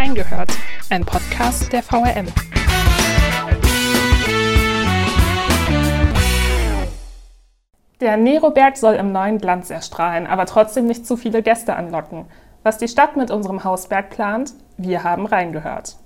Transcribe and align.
Reingehört, 0.00 0.50
ein 0.88 1.04
Podcast 1.04 1.70
der 1.74 1.82
VRM. 1.82 2.26
Der 8.00 8.16
Neroberg 8.16 8.78
soll 8.78 8.94
im 8.94 9.12
neuen 9.12 9.36
Glanz 9.36 9.68
erstrahlen, 9.68 10.26
aber 10.26 10.46
trotzdem 10.46 10.86
nicht 10.86 11.06
zu 11.06 11.18
viele 11.18 11.42
Gäste 11.42 11.76
anlocken. 11.76 12.24
Was 12.62 12.78
die 12.78 12.88
Stadt 12.88 13.18
mit 13.18 13.30
unserem 13.30 13.62
Hausberg 13.62 14.08
plant, 14.08 14.54
wir 14.78 15.04
haben 15.04 15.26
reingehört. 15.26 15.96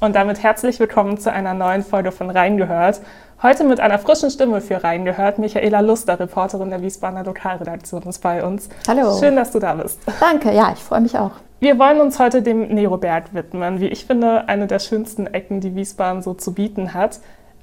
Und 0.00 0.16
damit 0.16 0.42
herzlich 0.42 0.80
willkommen 0.80 1.18
zu 1.18 1.32
einer 1.32 1.54
neuen 1.54 1.84
Folge 1.84 2.10
von 2.10 2.28
Reingehört. 2.28 3.02
Heute 3.40 3.62
mit 3.62 3.78
einer 3.78 4.00
frischen 4.00 4.32
Stimme 4.32 4.60
für 4.60 4.82
Reingehört. 4.82 5.38
Michaela 5.38 5.78
Luster, 5.78 6.18
Reporterin 6.18 6.70
der 6.70 6.82
Wiesbadener 6.82 7.22
Lokalredaktion, 7.22 8.02
ist 8.02 8.18
bei 8.18 8.44
uns. 8.44 8.68
Hallo. 8.88 9.16
Schön, 9.20 9.36
dass 9.36 9.52
du 9.52 9.60
da 9.60 9.74
bist. 9.74 10.00
Danke, 10.18 10.52
ja, 10.52 10.72
ich 10.72 10.82
freue 10.82 11.02
mich 11.02 11.16
auch. 11.16 11.30
Wir 11.60 11.76
wollen 11.76 12.00
uns 12.00 12.20
heute 12.20 12.40
dem 12.40 12.68
Neroberg 12.68 13.34
widmen. 13.34 13.80
Wie 13.80 13.88
ich 13.88 14.06
finde, 14.06 14.48
eine 14.48 14.68
der 14.68 14.78
schönsten 14.78 15.26
Ecken, 15.26 15.60
die 15.60 15.74
Wiesbaden 15.74 16.22
so 16.22 16.34
zu 16.34 16.54
bieten 16.54 16.94
hat. 16.94 17.18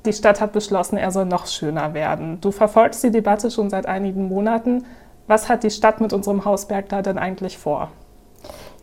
Die 0.06 0.12
Stadt 0.12 0.42
hat 0.42 0.52
beschlossen, 0.52 0.98
er 0.98 1.12
soll 1.12 1.26
noch 1.26 1.48
schöner 1.48 1.94
werden. 1.94 2.42
Du 2.42 2.52
verfolgst 2.52 3.04
die 3.06 3.12
Debatte 3.12 3.50
schon 3.50 3.70
seit 3.70 3.86
einigen 3.86 4.28
Monaten. 4.28 4.86
Was 5.28 5.48
hat 5.48 5.64
die 5.64 5.72
Stadt 5.72 6.02
mit 6.02 6.12
unserem 6.12 6.44
Hausberg 6.44 6.90
da 6.90 7.02
denn 7.02 7.18
eigentlich 7.18 7.58
vor? 7.58 7.90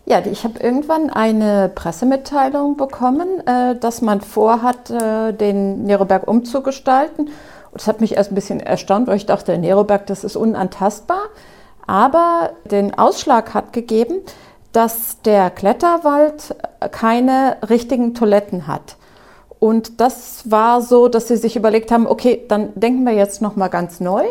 Ja, 0.06 0.20
ich 0.24 0.44
habe 0.44 0.58
irgendwann 0.58 1.10
eine 1.10 1.70
Pressemitteilung 1.72 2.78
bekommen, 2.78 3.46
äh, 3.46 3.76
dass 3.76 4.00
man 4.00 4.22
vorhat, 4.22 4.90
äh, 4.90 5.32
den 5.32 5.84
Neroberg 5.84 6.26
umzugestalten. 6.26 7.28
Das 7.72 7.86
hat 7.86 8.00
mich 8.00 8.16
erst 8.16 8.32
ein 8.32 8.34
bisschen 8.34 8.60
erstaunt, 8.60 9.06
weil 9.08 9.16
ich 9.16 9.26
dachte, 9.26 9.52
der 9.52 9.58
Neroberg, 9.58 10.06
das 10.06 10.24
ist 10.24 10.36
unantastbar. 10.36 11.22
Aber 11.86 12.50
den 12.64 12.94
Ausschlag 12.94 13.54
hat 13.54 13.72
gegeben, 13.72 14.22
dass 14.72 15.20
der 15.22 15.50
Kletterwald 15.50 16.56
keine 16.90 17.58
richtigen 17.68 18.14
Toiletten 18.14 18.66
hat. 18.66 18.96
Und 19.60 20.00
das 20.00 20.50
war 20.50 20.82
so, 20.82 21.08
dass 21.08 21.28
sie 21.28 21.36
sich 21.36 21.56
überlegt 21.56 21.92
haben, 21.92 22.06
okay, 22.06 22.44
dann 22.48 22.72
denken 22.74 23.04
wir 23.04 23.12
jetzt 23.12 23.42
noch 23.42 23.54
mal 23.54 23.68
ganz 23.68 24.00
neu 24.00 24.24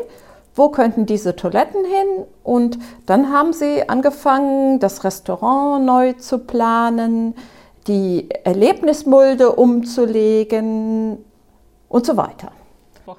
wo 0.56 0.70
könnten 0.70 1.06
diese 1.06 1.36
Toiletten 1.36 1.86
hin? 1.86 2.25
Und 2.44 2.78
dann 3.06 3.31
haben 3.31 3.53
sie 3.53 3.88
angefangen, 3.88 4.80
das 4.80 5.03
Restaurant 5.03 5.86
neu 5.86 6.14
zu 6.14 6.39
planen, 6.39 7.36
die 7.88 8.30
Erlebnismulde 8.44 9.52
umzulegen 9.53 11.17
und 11.89 12.05
so 12.05 12.17
weiter. 12.17 12.52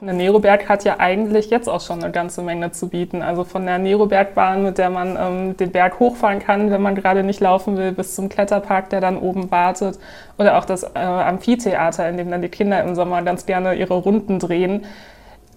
Der 0.01 0.15
Neroberg 0.15 0.69
hat 0.69 0.85
ja 0.85 0.99
eigentlich 0.99 1.51
jetzt 1.51 1.69
auch 1.69 1.81
schon 1.81 2.03
eine 2.03 2.13
ganze 2.13 2.43
Menge 2.43 2.73
zu 2.73 2.89
bieten. 2.89 3.23
Also 3.23 3.45
von 3.45 3.67
der 3.67 3.79
Nerobergbahn, 3.79 4.63
mit 4.63 4.79
der 4.79 4.91
man 4.91 5.17
ähm, 5.21 5.57
den 5.57 5.71
Berg 5.71 5.99
hochfahren 5.99 6.39
kann, 6.39 6.71
wenn 6.71 6.81
man 6.83 6.95
gerade 6.95 7.23
nicht 7.23 7.41
laufen 7.41 7.77
will, 7.77 7.93
bis 7.93 8.15
zum 8.15 8.29
Kletterpark, 8.29 8.91
der 8.91 9.01
dann 9.01 9.19
oben 9.19 9.51
wartet. 9.51 9.99
Oder 10.39 10.59
auch 10.59 10.65
das 10.65 10.85
äh, 10.85 10.99
Amphitheater, 10.99 12.09
in 12.09 12.17
dem 12.17 12.31
dann 12.31 12.43
die 12.43 12.49
Kinder 12.49 12.83
im 12.83 12.95
Sommer 12.95 13.23
ganz 13.23 13.47
gerne 13.47 13.75
ihre 13.75 13.95
Runden 13.95 14.39
drehen. 14.39 14.85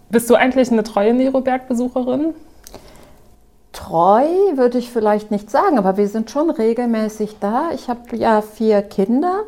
Bist 0.10 0.30
du 0.30 0.36
eigentlich 0.36 0.72
eine 0.72 0.84
treue 0.84 1.14
Neroberg-Besucherin? 1.14 2.34
Treu 3.74 4.26
würde 4.56 4.78
ich 4.78 4.90
vielleicht 4.90 5.32
nicht 5.32 5.52
sagen, 5.52 5.78
aber 5.78 5.98
wir 5.98 6.08
sind 6.08 6.32
schon 6.32 6.50
regelmäßig 6.50 7.38
da. 7.40 7.72
Ich 7.74 7.90
habe 7.90 8.16
ja 8.16 8.42
vier 8.42 8.82
Kinder 8.82 9.42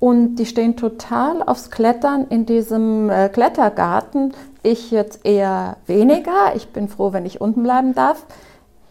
und 0.00 0.36
die 0.36 0.46
stehen 0.46 0.76
total 0.76 1.42
aufs 1.42 1.70
Klettern 1.70 2.26
in 2.28 2.46
diesem 2.46 3.10
äh, 3.10 3.28
Klettergarten. 3.28 4.32
Ich 4.62 4.90
jetzt 4.90 5.24
eher 5.24 5.76
weniger. 5.86 6.56
Ich 6.56 6.70
bin 6.70 6.88
froh, 6.88 7.12
wenn 7.12 7.26
ich 7.26 7.40
unten 7.40 7.62
bleiben 7.62 7.94
darf. 7.94 8.24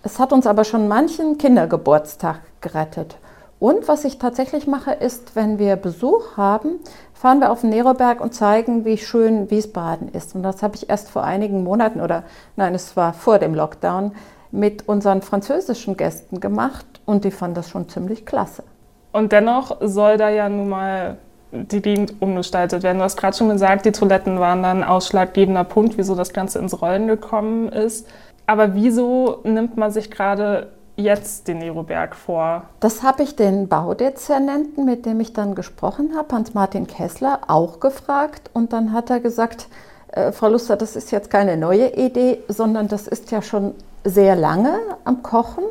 Es 0.04 0.20
hat 0.20 0.32
uns 0.32 0.48
aber 0.48 0.64
schon 0.64 0.88
manchen 0.88 1.38
Kindergeburtstag 1.38 2.40
gerettet. 2.62 3.18
Und 3.60 3.88
was 3.90 4.06
ich 4.06 4.20
tatsächlich 4.20 4.68
mache, 4.68 4.92
ist, 4.94 5.36
wenn 5.36 5.60
wir 5.60 5.76
Besuch 5.76 6.38
haben, 6.38 6.80
fahren 7.14 7.40
wir 7.42 7.52
auf 7.52 7.62
den 7.62 7.72
Neroberg 7.72 8.22
und 8.22 8.34
zeigen, 8.34 8.86
wie 8.86 8.98
schön 8.98 9.52
Wiesbaden 9.52 10.10
ist. 10.10 10.36
Und 10.36 10.44
das 10.44 10.64
habe 10.64 10.76
ich 10.76 10.90
erst 10.90 11.10
vor 11.10 11.24
einigen 11.24 11.64
Monaten 11.64 12.00
oder 12.00 12.24
nein, 12.56 12.74
es 12.74 12.96
war 12.96 13.14
vor 13.14 13.40
dem 13.40 13.54
Lockdown 13.54 14.14
mit 14.52 14.88
unseren 14.88 15.22
französischen 15.22 15.98
Gästen 15.98 16.40
gemacht 16.40 16.86
und 17.06 17.26
die 17.26 17.32
fanden 17.32 17.56
das 17.56 17.70
schon 17.70 17.90
ziemlich 17.90 18.26
klasse. 18.26 18.64
Und 19.12 19.32
dennoch 19.32 19.78
soll 19.82 20.18
da 20.18 20.30
ja 20.30 20.50
nun 20.50 20.70
mal 20.70 21.18
die 21.52 21.82
Gegend 21.82 22.22
umgestaltet 22.22 22.84
werden. 22.84 23.00
Du 23.00 23.04
hast 23.04 23.18
gerade 23.18 23.36
schon 23.36 23.50
gesagt, 23.50 23.86
die 23.86 23.92
Toiletten 23.92 24.40
waren 24.40 24.62
dann 24.62 24.84
ein 24.84 24.88
ausschlaggebender 24.88 25.64
Punkt, 25.64 25.98
wieso 25.98 26.16
das 26.16 26.32
Ganze 26.32 26.60
ins 26.60 26.80
Rollen 26.82 27.08
gekommen 27.08 27.70
ist. 27.70 28.08
Aber 28.46 28.76
wieso 28.76 29.40
nimmt 29.44 29.78
man 29.78 29.92
sich 29.92 30.12
gerade 30.12 30.68
jetzt 30.96 31.48
den 31.48 31.60
Neroberg 31.60 32.16
vor? 32.16 32.64
Das 32.80 33.04
habe 33.04 33.24
ich 33.24 33.36
den 33.36 33.68
Baudezernenten, 33.68 34.86
mit 34.86 35.06
dem 35.06 35.20
ich 35.20 35.34
dann 35.34 35.56
gesprochen 35.56 36.12
habe, 36.16 36.36
Hans-Martin 36.36 36.88
Kessler, 36.88 37.40
auch 37.48 37.80
gefragt. 37.80 38.50
Und 38.54 38.74
dann 38.74 38.94
hat 38.94 39.10
er 39.10 39.20
gesagt, 39.20 39.68
äh, 40.12 40.32
Frau 40.32 40.50
Luster, 40.50 40.76
das 40.76 40.96
ist 40.96 41.12
jetzt 41.12 41.32
keine 41.32 41.58
neue 41.58 41.96
Idee, 41.96 42.40
sondern 42.48 42.88
das 42.88 43.08
ist 43.08 43.32
ja 43.32 43.42
schon 43.42 43.74
sehr 44.04 44.36
lange 44.36 44.80
am 45.04 45.24
Kochen. 45.24 45.64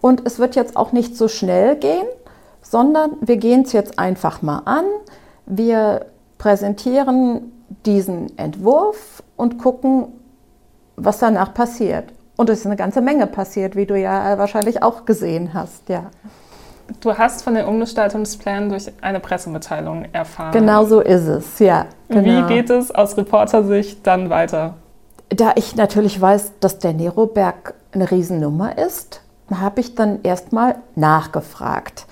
Und 0.00 0.26
es 0.26 0.38
wird 0.38 0.56
jetzt 0.56 0.76
auch 0.76 0.92
nicht 0.92 1.16
so 1.16 1.28
schnell 1.28 1.76
gehen, 1.76 2.06
sondern 2.70 3.16
wir 3.20 3.36
gehen 3.36 3.62
es 3.62 3.72
jetzt 3.72 3.98
einfach 3.98 4.42
mal 4.42 4.62
an. 4.64 4.84
Wir 5.44 6.06
präsentieren 6.38 7.50
diesen 7.84 8.38
Entwurf 8.38 9.24
und 9.36 9.58
gucken, 9.58 10.06
was 10.94 11.18
danach 11.18 11.52
passiert. 11.52 12.04
Und 12.36 12.48
es 12.48 12.60
ist 12.60 12.66
eine 12.66 12.76
ganze 12.76 13.00
Menge 13.00 13.26
passiert, 13.26 13.74
wie 13.74 13.86
du 13.86 13.98
ja 13.98 14.38
wahrscheinlich 14.38 14.84
auch 14.84 15.04
gesehen 15.04 15.52
hast, 15.52 15.88
ja. 15.88 16.04
Du 17.00 17.18
hast 17.18 17.42
von 17.42 17.56
den 17.56 17.66
Umgestaltungsplänen 17.66 18.68
durch 18.68 18.92
eine 19.00 19.18
Pressemitteilung 19.18 20.06
erfahren. 20.12 20.52
Genau 20.52 20.84
so 20.84 21.00
ist 21.00 21.26
es, 21.26 21.58
ja. 21.58 21.86
Genau. 22.08 22.48
Wie 22.48 22.54
geht 22.54 22.70
es 22.70 22.92
aus 22.92 23.16
Reportersicht 23.16 24.06
dann 24.06 24.30
weiter? 24.30 24.74
Da 25.28 25.52
ich 25.56 25.74
natürlich 25.74 26.20
weiß, 26.20 26.52
dass 26.60 26.78
der 26.78 26.92
Neroberg 26.92 27.74
eine 27.92 28.10
Riesennummer 28.10 28.78
ist, 28.78 29.22
habe 29.52 29.80
ich 29.80 29.96
dann 29.96 30.20
erstmal 30.22 30.76
nachgefragt 30.94 32.06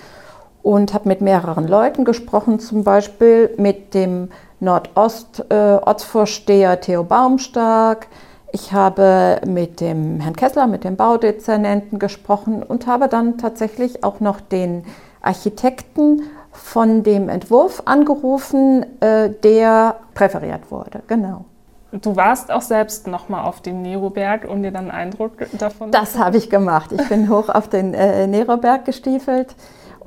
und 0.63 0.95
habe 0.95 1.09
mit 1.09 1.21
mehreren 1.21 1.69
Leuten 1.69 2.05
gesprochen, 2.05 2.61
zum 2.61 2.85
Beispiel 2.85 3.51
mit 3.57 3.95
dem 3.95 4.29
Nordost-Ortsvorsteher 4.61 6.73
äh, 6.73 6.81
Theo 6.81 7.05
Baumstark, 7.05 8.09
ich 8.53 8.73
habe 8.73 9.41
mit 9.47 9.81
dem 9.81 10.21
Herrn 10.21 10.35
Kessler, 10.35 10.67
mit 10.67 10.85
dem 10.85 10.97
Baudezernenten 10.97 11.99
gesprochen 11.99 12.63
und 12.63 12.87
habe 12.87 13.09
dann 13.09 13.37
tatsächlich 13.37 14.05
auch 14.05 14.21
noch 14.21 14.41
den 14.41 14.85
Architekten 15.21 16.23
von 16.51 17.03
dem 17.03 17.29
Entwurf 17.29 17.83
angerufen, 17.85 18.87
äh, 19.01 19.31
der 19.31 19.97
präferiert 20.15 20.71
wurde. 20.71 21.03
Genau. 21.07 21.45
Du 21.93 22.17
warst 22.17 22.51
auch 22.51 22.63
selbst 22.63 23.07
noch 23.07 23.29
mal 23.29 23.45
auf 23.45 23.61
dem 23.61 23.81
Neroberg, 23.81 24.47
um 24.49 24.63
dir 24.63 24.71
dann 24.71 24.91
einen 24.91 25.13
Eindruck 25.13 25.33
davon 25.59 25.91
Das 25.91 26.19
habe 26.19 26.37
ich 26.37 26.51
gemacht. 26.51 26.93
Ich 26.93 27.09
bin 27.09 27.31
hoch 27.31 27.49
auf 27.49 27.69
den 27.69 27.95
äh, 27.95 28.27
Neroberg 28.27 28.85
gestiefelt 28.85 29.55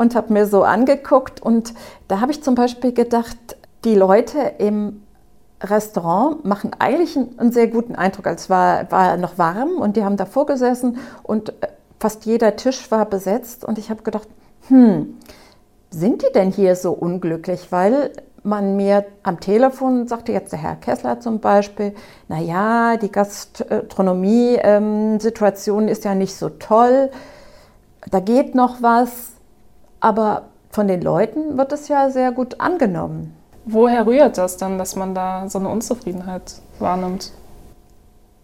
und 0.01 0.15
habe 0.15 0.33
mir 0.33 0.47
so 0.47 0.63
angeguckt. 0.63 1.41
Und 1.41 1.75
da 2.07 2.21
habe 2.21 2.31
ich 2.31 2.41
zum 2.41 2.55
Beispiel 2.55 2.91
gedacht, 2.91 3.37
die 3.85 3.93
Leute 3.93 4.39
im 4.57 5.03
Restaurant 5.61 6.43
machen 6.43 6.71
eigentlich 6.79 7.15
einen, 7.15 7.51
sehr 7.51 7.67
guten 7.67 7.93
Eindruck. 7.95 8.25
Es 8.25 8.49
war, 8.49 8.91
war 8.91 9.15
noch 9.17 9.37
warm 9.37 9.73
und 9.79 9.95
die 9.95 10.03
haben 10.03 10.17
davor 10.17 10.47
gesessen 10.47 10.97
und 11.21 11.49
äh, 11.49 11.67
fast 11.99 12.25
jeder 12.25 12.55
Tisch 12.55 12.89
war 12.89 13.05
besetzt. 13.05 13.63
Und 13.63 13.77
ich 13.77 13.91
habe 13.91 14.01
gedacht, 14.01 14.27
hm, 14.69 15.19
sind 15.91 16.23
die 16.23 16.31
denn 16.33 16.49
hier 16.49 16.75
so 16.75 16.93
unglücklich? 16.93 17.71
Weil 17.71 18.09
man 18.41 18.75
mir 18.75 19.05
am 19.21 19.39
Telefon 19.39 20.07
sagte, 20.07 20.31
jetzt 20.31 20.51
der 20.51 20.63
Herr 20.63 20.77
Kessler 20.77 21.19
zum 21.19 21.41
Beispiel, 21.41 21.93
naja, 22.27 22.97
die 22.97 23.11
Gastronomie-Situation 23.11 25.87
ist 25.87 26.05
ja 26.05 26.15
nicht 26.15 26.35
so 26.35 26.49
toll, 26.49 27.11
da 28.09 28.19
geht 28.19 28.55
noch 28.55 28.81
was, 28.81 29.33
aber 30.01 30.43
von 30.69 30.87
den 30.87 31.01
Leuten 31.01 31.57
wird 31.57 31.71
es 31.71 31.87
ja 31.87 32.09
sehr 32.09 32.31
gut 32.31 32.59
angenommen. 32.59 33.35
Woher 33.65 34.05
rührt 34.05 34.37
das 34.37 34.57
dann, 34.57 34.77
dass 34.77 34.95
man 34.95 35.15
da 35.15 35.47
so 35.47 35.59
eine 35.59 35.69
Unzufriedenheit 35.69 36.55
wahrnimmt? 36.79 37.31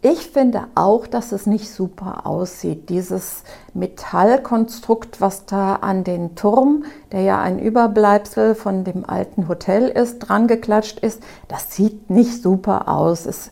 Ich 0.04 0.30
finde 0.30 0.66
auch, 0.76 1.08
dass 1.08 1.32
es 1.32 1.48
nicht 1.48 1.72
super 1.72 2.28
aussieht. 2.28 2.90
Dieses 2.90 3.44
Metallkonstrukt, 3.74 5.20
was 5.20 5.48
da 5.48 5.78
an 5.78 6.04
den 6.04 6.36
Turm, 6.36 6.86
der 7.12 7.22
ja 7.22 7.42
ein 7.42 7.58
Überbleibsel 7.58 8.54
von 8.54 8.84
dem 8.84 9.10
alten 9.10 9.48
Hotel 9.48 9.88
ist, 9.88 10.20
dran 10.20 10.48
geklatscht 10.48 11.00
ist, 11.00 11.24
das 11.48 11.76
sieht 11.76 12.12
nicht 12.12 12.44
super 12.44 12.88
aus. 12.88 13.26
Es, 13.26 13.50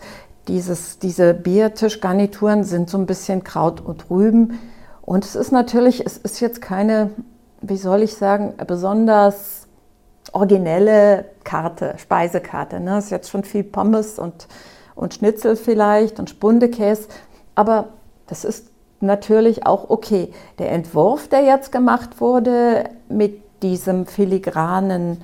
dieses, 0.47 0.99
diese 0.99 1.33
Biertischgarnituren 1.33 2.63
sind 2.63 2.91
so 2.91 2.99
ein 2.99 3.07
bisschen 3.07 3.43
Kraut 3.43 3.81
und 3.81 4.11
Rüben. 4.11 4.59
Und 5.01 5.25
es 5.25 5.35
ist 5.35 5.51
natürlich, 5.51 6.05
es 6.05 6.17
ist 6.17 6.39
jetzt 6.41 6.61
keine, 6.61 7.09
wie 7.67 7.77
soll 7.77 8.03
ich 8.03 8.15
sagen, 8.15 8.53
besonders 8.67 9.67
originelle 10.31 11.25
Karte, 11.43 11.95
Speisekarte. 11.97 12.79
Ne? 12.79 12.91
Das 12.91 13.05
ist 13.05 13.11
jetzt 13.11 13.29
schon 13.29 13.43
viel 13.43 13.63
Pommes 13.63 14.19
und, 14.19 14.47
und 14.95 15.13
Schnitzel 15.13 15.55
vielleicht 15.55 16.19
und 16.19 16.29
Spundekäse, 16.29 17.07
aber 17.55 17.89
das 18.27 18.43
ist 18.43 18.71
natürlich 19.01 19.65
auch, 19.65 19.89
okay, 19.89 20.31
der 20.59 20.71
Entwurf, 20.71 21.27
der 21.27 21.43
jetzt 21.43 21.71
gemacht 21.71 22.21
wurde 22.21 22.85
mit 23.07 23.41
diesem 23.61 24.05
filigranen 24.05 25.21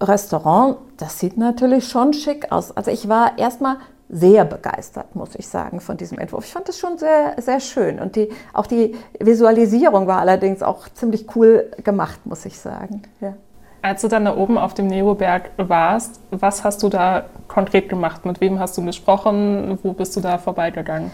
Restaurant, 0.00 0.78
das 0.96 1.18
sieht 1.18 1.36
natürlich 1.36 1.88
schon 1.88 2.12
schick 2.12 2.50
aus. 2.50 2.76
Also 2.76 2.90
ich 2.90 3.08
war 3.08 3.38
erstmal 3.38 3.76
sehr 4.10 4.44
begeistert, 4.44 5.14
muss 5.14 5.34
ich 5.36 5.48
sagen, 5.48 5.80
von 5.80 5.96
diesem 5.96 6.18
Entwurf. 6.18 6.44
Ich 6.44 6.52
fand 6.52 6.68
es 6.68 6.78
schon 6.78 6.98
sehr, 6.98 7.36
sehr 7.38 7.60
schön. 7.60 8.00
Und 8.00 8.16
die, 8.16 8.28
auch 8.52 8.66
die 8.66 8.96
Visualisierung 9.18 10.06
war 10.06 10.18
allerdings 10.18 10.62
auch 10.62 10.88
ziemlich 10.88 11.26
cool 11.36 11.70
gemacht, 11.84 12.20
muss 12.24 12.44
ich 12.44 12.58
sagen. 12.58 13.02
Ja. 13.20 13.34
Als 13.82 14.02
du 14.02 14.08
dann 14.08 14.26
da 14.26 14.36
oben 14.36 14.58
auf 14.58 14.74
dem 14.74 14.88
Neroberg 14.88 15.50
warst, 15.56 16.20
was 16.30 16.64
hast 16.64 16.82
du 16.82 16.88
da 16.88 17.24
konkret 17.48 17.88
gemacht? 17.88 18.26
Mit 18.26 18.40
wem 18.40 18.58
hast 18.58 18.76
du 18.76 18.84
gesprochen? 18.84 19.78
Wo 19.82 19.92
bist 19.92 20.14
du 20.16 20.20
da 20.20 20.36
vorbeigegangen? 20.36 21.10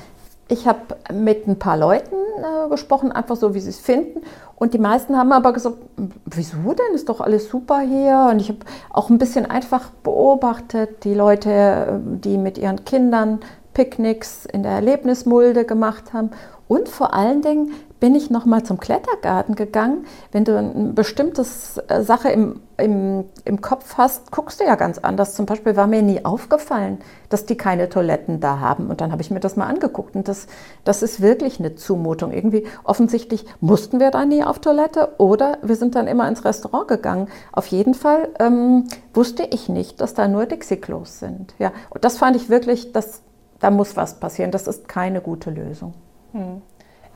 Ich 0.48 0.68
habe 0.68 0.96
mit 1.12 1.48
ein 1.48 1.58
paar 1.58 1.76
Leuten 1.76 2.14
äh, 2.14 2.68
gesprochen, 2.68 3.10
einfach 3.10 3.34
so, 3.34 3.54
wie 3.54 3.60
sie 3.60 3.70
es 3.70 3.80
finden. 3.80 4.20
Und 4.54 4.74
die 4.74 4.78
meisten 4.78 5.16
haben 5.16 5.32
aber 5.32 5.52
gesagt, 5.52 5.76
wieso 6.24 6.56
denn? 6.72 6.94
Ist 6.94 7.08
doch 7.08 7.20
alles 7.20 7.48
super 7.48 7.80
hier. 7.80 8.28
Und 8.30 8.40
ich 8.40 8.48
habe 8.48 8.60
auch 8.90 9.10
ein 9.10 9.18
bisschen 9.18 9.44
einfach 9.46 9.90
beobachtet, 10.04 11.02
die 11.02 11.14
Leute, 11.14 11.50
äh, 11.50 11.86
die 12.00 12.38
mit 12.38 12.58
ihren 12.58 12.84
Kindern 12.84 13.40
Picknicks 13.74 14.46
in 14.46 14.62
der 14.62 14.72
Erlebnismulde 14.72 15.64
gemacht 15.64 16.12
haben. 16.12 16.30
Und 16.68 16.88
vor 16.88 17.14
allen 17.14 17.42
Dingen 17.42 17.72
bin 18.00 18.14
ich 18.14 18.28
nochmal 18.28 18.62
zum 18.62 18.78
Klettergarten 18.78 19.54
gegangen. 19.54 20.04
Wenn 20.32 20.44
du 20.44 20.58
eine 20.58 20.92
bestimmte 20.92 21.42
äh, 21.88 22.02
Sache 22.02 22.28
im, 22.28 22.60
im, 22.76 23.24
im 23.44 23.60
Kopf 23.60 23.96
hast, 23.96 24.32
guckst 24.32 24.60
du 24.60 24.64
ja 24.64 24.74
ganz 24.74 24.98
anders. 24.98 25.34
Zum 25.34 25.46
Beispiel 25.46 25.76
war 25.76 25.86
mir 25.86 26.02
nie 26.02 26.24
aufgefallen, 26.24 26.98
dass 27.30 27.46
die 27.46 27.56
keine 27.56 27.88
Toiletten 27.88 28.40
da 28.40 28.60
haben. 28.60 28.88
Und 28.88 29.00
dann 29.00 29.12
habe 29.12 29.22
ich 29.22 29.30
mir 29.30 29.40
das 29.40 29.56
mal 29.56 29.66
angeguckt. 29.66 30.14
Und 30.14 30.28
das, 30.28 30.46
das 30.84 31.02
ist 31.02 31.22
wirklich 31.22 31.58
eine 31.58 31.74
Zumutung. 31.74 32.32
Irgendwie 32.32 32.66
offensichtlich 32.84 33.46
mussten 33.60 33.98
wir 34.00 34.10
da 34.10 34.24
nie 34.24 34.44
auf 34.44 34.58
Toilette 34.58 35.14
oder 35.18 35.58
wir 35.62 35.76
sind 35.76 35.94
dann 35.94 36.06
immer 36.06 36.28
ins 36.28 36.44
Restaurant 36.44 36.88
gegangen. 36.88 37.28
Auf 37.52 37.66
jeden 37.68 37.94
Fall 37.94 38.28
ähm, 38.40 38.88
wusste 39.14 39.44
ich 39.44 39.68
nicht, 39.68 40.00
dass 40.00 40.14
da 40.14 40.28
nur 40.28 40.46
Dixie-Klos 40.46 41.20
sind. 41.20 41.54
Ja, 41.58 41.72
und 41.90 42.04
das 42.04 42.18
fand 42.18 42.36
ich 42.36 42.50
wirklich, 42.50 42.92
das, 42.92 43.22
da 43.60 43.70
muss 43.70 43.96
was 43.96 44.20
passieren. 44.20 44.50
Das 44.50 44.66
ist 44.66 44.86
keine 44.86 45.22
gute 45.22 45.50
Lösung. 45.50 45.94
Hm. 46.32 46.62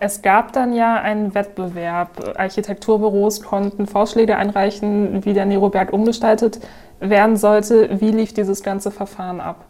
Es 0.03 0.23
gab 0.23 0.55
dann 0.55 0.73
ja 0.73 0.95
einen 0.95 1.35
Wettbewerb. 1.35 2.35
Architekturbüros 2.39 3.43
konnten 3.43 3.87
Vorschläge 3.87 4.37
einreichen, 4.37 5.25
wie 5.27 5.35
der 5.35 5.45
Neroberg 5.45 5.93
umgestaltet 5.93 6.59
werden 7.01 7.37
sollte. 7.37 8.01
Wie 8.01 8.11
lief 8.11 8.33
dieses 8.33 8.63
ganze 8.63 8.91
Verfahren 8.91 9.41
ab? 9.41 9.67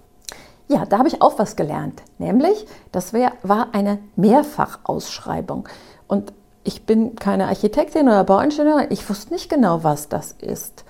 Ja, 0.69 0.87
da 0.87 0.99
habe 0.99 1.09
ich 1.09 1.21
auch 1.21 1.37
was 1.41 1.57
gelernt. 1.57 2.03
Nämlich, 2.19 2.65
das 2.93 3.13
war 3.13 3.69
eine 3.73 3.99
Mehrfachausschreibung. 4.15 5.69
Und 6.07 6.33
ich 6.63 6.87
bin 6.87 7.17
keine 7.17 7.49
Architektin 7.49 8.07
oder 8.07 8.23
Bauingenieurin. 8.23 8.87
Ich 8.91 9.09
wusste 9.11 9.33
nicht 9.33 9.51
genau, 9.51 9.83
was 9.83 10.09
das 10.09 10.31
ist. 10.31 10.85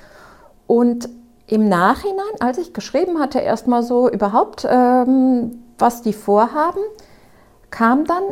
Und 0.66 1.08
im 1.46 1.66
Nachhinein, 1.68 2.40
als 2.40 2.58
ich 2.58 2.74
geschrieben 2.74 3.18
hatte, 3.18 3.38
erstmal 3.38 3.82
so 3.82 4.10
überhaupt, 4.10 4.66
ähm, 4.68 5.62
was 5.78 6.02
die 6.02 6.12
vorhaben, 6.12 6.82
kam 7.70 8.04
dann 8.04 8.22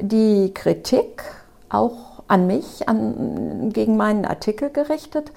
die 0.00 0.52
Kritik 0.54 1.22
auch 1.68 2.22
an 2.28 2.46
mich, 2.46 2.88
an, 2.88 3.70
gegen 3.72 3.96
meinen 3.96 4.24
Artikel 4.24 4.70
gerichtet. 4.70 5.32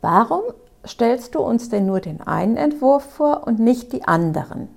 Warum 0.00 0.42
stellst 0.86 1.34
du 1.34 1.40
uns 1.40 1.68
denn 1.68 1.86
nur 1.86 2.00
den 2.00 2.22
einen 2.22 2.56
Entwurf 2.56 3.04
vor 3.04 3.46
und 3.46 3.58
nicht 3.58 3.92
die 3.92 4.04
anderen? 4.04 4.68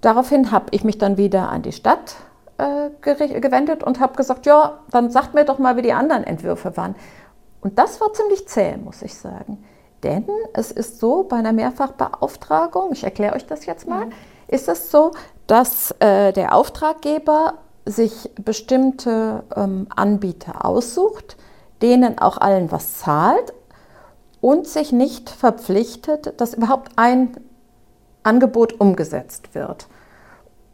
Daraufhin 0.00 0.50
habe 0.50 0.66
ich 0.70 0.84
mich 0.84 0.98
dann 0.98 1.16
wieder 1.16 1.48
an 1.48 1.62
die 1.62 1.72
Stadt 1.72 2.16
äh, 2.58 2.90
gewendet 3.00 3.82
und 3.82 4.00
habe 4.00 4.16
gesagt, 4.16 4.46
ja, 4.46 4.80
dann 4.90 5.10
sagt 5.10 5.34
mir 5.34 5.44
doch 5.44 5.58
mal, 5.58 5.76
wie 5.76 5.82
die 5.82 5.92
anderen 5.92 6.24
Entwürfe 6.24 6.76
waren. 6.76 6.94
Und 7.60 7.78
das 7.78 8.00
war 8.00 8.12
ziemlich 8.12 8.46
zäh, 8.46 8.76
muss 8.76 9.02
ich 9.02 9.14
sagen. 9.14 9.64
Denn 10.02 10.26
es 10.52 10.70
ist 10.70 11.00
so, 11.00 11.24
bei 11.24 11.36
einer 11.36 11.54
Mehrfachbeauftragung, 11.54 12.92
ich 12.92 13.04
erkläre 13.04 13.34
euch 13.34 13.46
das 13.46 13.64
jetzt 13.64 13.88
mal, 13.88 14.06
mhm. 14.06 14.12
ist 14.48 14.68
es 14.68 14.90
so, 14.90 15.12
dass 15.46 15.92
äh, 15.98 16.32
der 16.32 16.54
Auftraggeber 16.54 17.54
sich 17.86 18.30
bestimmte 18.36 19.44
ähm, 19.54 19.86
Anbieter 19.94 20.64
aussucht, 20.64 21.36
denen 21.82 22.18
auch 22.18 22.38
allen 22.38 22.72
was 22.72 22.98
zahlt 22.98 23.52
und 24.40 24.66
sich 24.66 24.92
nicht 24.92 25.28
verpflichtet, 25.28 26.40
dass 26.40 26.54
überhaupt 26.54 26.92
ein 26.96 27.36
Angebot 28.22 28.80
umgesetzt 28.80 29.54
wird. 29.54 29.86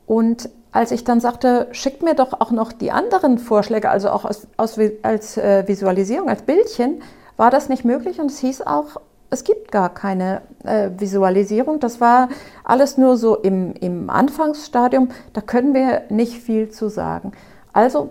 Und 0.07 0.51
als 0.73 0.93
ich 0.93 1.03
dann 1.03 1.21
sagte, 1.21 1.69
schickt 1.73 2.03
mir 2.03 2.15
doch 2.15 2.41
auch 2.41 2.53
noch 2.53 2.73
die 2.73 2.93
anderen 2.93 3.39
Vorschläge, 3.39 3.91
also 3.91 4.11
auch 4.11 4.25
aus, 4.25 4.47
aus, 4.57 4.79
als 5.03 5.37
äh, 5.37 5.67
Visualisierung, 5.67 6.29
als 6.29 6.43
Bildchen, 6.43 7.03
war 7.37 7.51
das 7.51 7.69
nicht 7.69 7.85
möglich 7.85 8.21
und 8.21 8.31
es 8.31 8.39
hieß 8.39 8.63
auch, 8.63 9.01
es 9.31 9.45
gibt 9.45 9.71
gar 9.71 9.95
keine 9.95 10.43
äh, 10.65 10.91
Visualisierung. 10.97 11.81
Das 11.81 12.01
war 12.01 12.29
alles 12.65 12.99
nur 12.99 13.17
so 13.17 13.37
im, 13.37 13.73
im 13.75 14.11
Anfangsstadium. 14.11 15.09
Da 15.33 15.41
können 15.41 15.73
wir 15.73 16.03
nicht 16.09 16.35
viel 16.35 16.71
zu 16.71 16.89
sagen. 16.89 17.33
Also, 17.73 18.11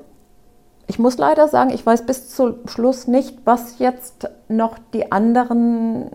ich 0.88 0.98
muss 0.98 1.18
leider 1.18 1.48
sagen, 1.48 1.70
ich 1.70 1.86
weiß 1.86 2.06
bis 2.06 2.30
zum 2.30 2.68
Schluss 2.68 3.08
nicht, 3.08 3.38
was 3.46 3.78
jetzt 3.78 4.30
noch 4.48 4.80
die 4.94 5.12
anderen 5.12 6.10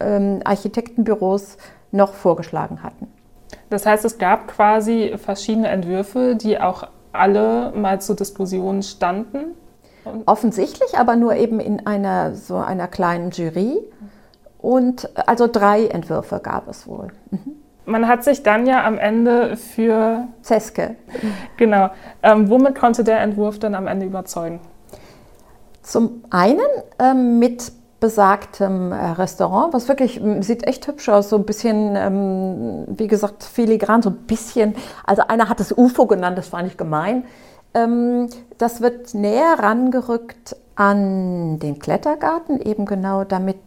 ähm, 0.00 0.40
Architektenbüros 0.44 1.56
noch 1.90 2.12
vorgeschlagen 2.12 2.82
hatten. 2.82 3.08
Das 3.70 3.86
heißt, 3.86 4.04
es 4.04 4.18
gab 4.18 4.48
quasi 4.48 5.14
verschiedene 5.16 5.68
Entwürfe, 5.68 6.36
die 6.36 6.60
auch 6.60 6.88
alle 7.12 7.72
mal 7.72 8.00
zur 8.00 8.16
Diskussion 8.16 8.82
standen? 8.82 9.54
Offensichtlich, 10.26 10.98
aber 10.98 11.16
nur 11.16 11.34
eben 11.34 11.60
in 11.60 11.86
einer 11.86 12.34
so 12.34 12.56
einer 12.56 12.88
kleinen 12.88 13.30
Jury. 13.30 13.78
Und 14.58 15.08
also 15.28 15.46
drei 15.46 15.86
Entwürfe 15.86 16.40
gab 16.42 16.68
es 16.68 16.86
wohl. 16.86 17.08
Mhm. 17.30 17.56
Man 17.86 18.06
hat 18.06 18.22
sich 18.22 18.42
dann 18.42 18.66
ja 18.66 18.84
am 18.84 18.98
Ende 18.98 19.56
für 19.56 20.28
Zeske. 20.42 20.96
Genau. 21.56 21.88
Ähm, 22.22 22.50
womit 22.50 22.74
konnte 22.78 23.02
der 23.02 23.20
Entwurf 23.20 23.58
dann 23.58 23.74
am 23.74 23.86
Ende 23.86 24.04
überzeugen? 24.04 24.60
Zum 25.82 26.22
einen 26.28 26.60
ähm, 26.98 27.38
mit 27.38 27.72
besagtem 28.00 28.92
äh, 28.92 28.96
Restaurant, 29.12 29.72
was 29.72 29.88
wirklich 29.88 30.20
sieht 30.40 30.66
echt 30.66 30.86
hübsch 30.86 31.08
aus, 31.08 31.30
so 31.30 31.36
ein 31.36 31.44
bisschen, 31.44 31.96
ähm, 31.96 32.84
wie 32.88 33.08
gesagt, 33.08 33.42
filigran, 33.42 34.02
so 34.02 34.10
ein 34.10 34.16
bisschen. 34.26 34.74
Also 35.04 35.22
einer 35.26 35.48
hat 35.48 35.60
es 35.60 35.72
UFO 35.76 36.06
genannt, 36.06 36.38
das 36.38 36.52
war 36.52 36.62
nicht 36.62 36.78
gemein. 36.78 37.24
Ähm, 37.74 38.28
das 38.58 38.80
wird 38.80 39.14
näher 39.14 39.58
rangerückt 39.58 40.56
an 40.74 41.58
den 41.58 41.78
Klettergarten, 41.78 42.60
eben 42.60 42.86
genau 42.86 43.24
damit 43.24 43.58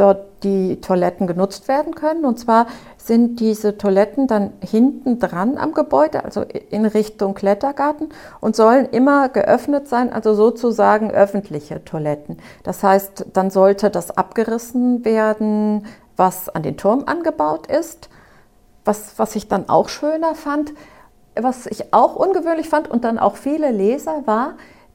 dort 0.00 0.42
die 0.42 0.80
Toiletten 0.80 1.26
genutzt 1.26 1.68
werden 1.68 1.94
können. 1.94 2.24
Und 2.24 2.38
zwar 2.38 2.66
sind 2.96 3.38
diese 3.38 3.76
Toiletten 3.76 4.26
dann 4.26 4.52
hinten 4.60 5.18
dran 5.18 5.58
am 5.58 5.74
Gebäude, 5.74 6.24
also 6.24 6.42
in 6.42 6.86
Richtung 6.86 7.34
Klettergarten 7.34 8.08
und 8.40 8.56
sollen 8.56 8.86
immer 8.86 9.28
geöffnet 9.28 9.88
sein, 9.88 10.12
also 10.12 10.34
sozusagen 10.34 11.10
öffentliche 11.10 11.84
Toiletten. 11.84 12.38
Das 12.62 12.82
heißt, 12.82 13.26
dann 13.34 13.50
sollte 13.50 13.90
das 13.90 14.16
abgerissen 14.16 15.04
werden, 15.04 15.86
was 16.16 16.48
an 16.48 16.62
den 16.62 16.76
Turm 16.76 17.04
angebaut 17.06 17.66
ist. 17.66 18.08
Was, 18.86 19.18
was 19.18 19.36
ich 19.36 19.46
dann 19.48 19.68
auch 19.68 19.90
schöner 19.90 20.34
fand, 20.34 20.72
was 21.34 21.66
ich 21.66 21.92
auch 21.92 22.16
ungewöhnlich 22.16 22.68
fand 22.68 22.88
und 22.88 23.04
dann 23.04 23.18
auch 23.18 23.36
viele 23.36 23.70
Leser 23.70 24.22
war, 24.26 24.54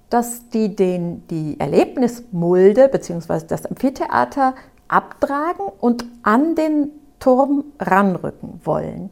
dass 0.10 0.50
die 0.50 0.75
den, 0.75 1.27
die 1.27 1.60
Erlebnismulde 1.60 2.88
bzw. 2.88 3.46
das 3.48 3.65
Amphitheater 3.65 4.56
abtragen 4.88 5.65
und 5.80 6.06
an 6.24 6.56
den 6.56 6.92
Turm 7.20 7.65
ranrücken 7.80 8.62
wollen. 8.63 9.10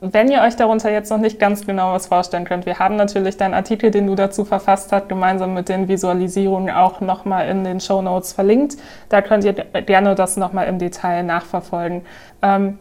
Wenn 0.00 0.30
ihr 0.30 0.42
euch 0.42 0.56
darunter 0.56 0.90
jetzt 0.92 1.10
noch 1.10 1.18
nicht 1.18 1.38
ganz 1.38 1.66
genau 1.66 1.94
was 1.94 2.06
vorstellen 2.06 2.44
könnt, 2.44 2.66
wir 2.66 2.78
haben 2.78 2.96
natürlich 2.96 3.38
deinen 3.38 3.54
Artikel, 3.54 3.90
den 3.90 4.06
du 4.06 4.14
dazu 4.14 4.44
verfasst 4.44 4.92
hast, 4.92 5.08
gemeinsam 5.08 5.54
mit 5.54 5.70
den 5.70 5.88
Visualisierungen 5.88 6.74
auch 6.74 7.00
nochmal 7.00 7.48
in 7.48 7.64
den 7.64 7.80
Show 7.80 8.02
Notes 8.02 8.34
verlinkt. 8.34 8.76
Da 9.08 9.22
könnt 9.22 9.44
ihr 9.44 9.54
gerne 9.54 10.14
das 10.14 10.36
nochmal 10.36 10.68
im 10.68 10.78
Detail 10.78 11.22
nachverfolgen. 11.22 12.02
Ähm, 12.42 12.78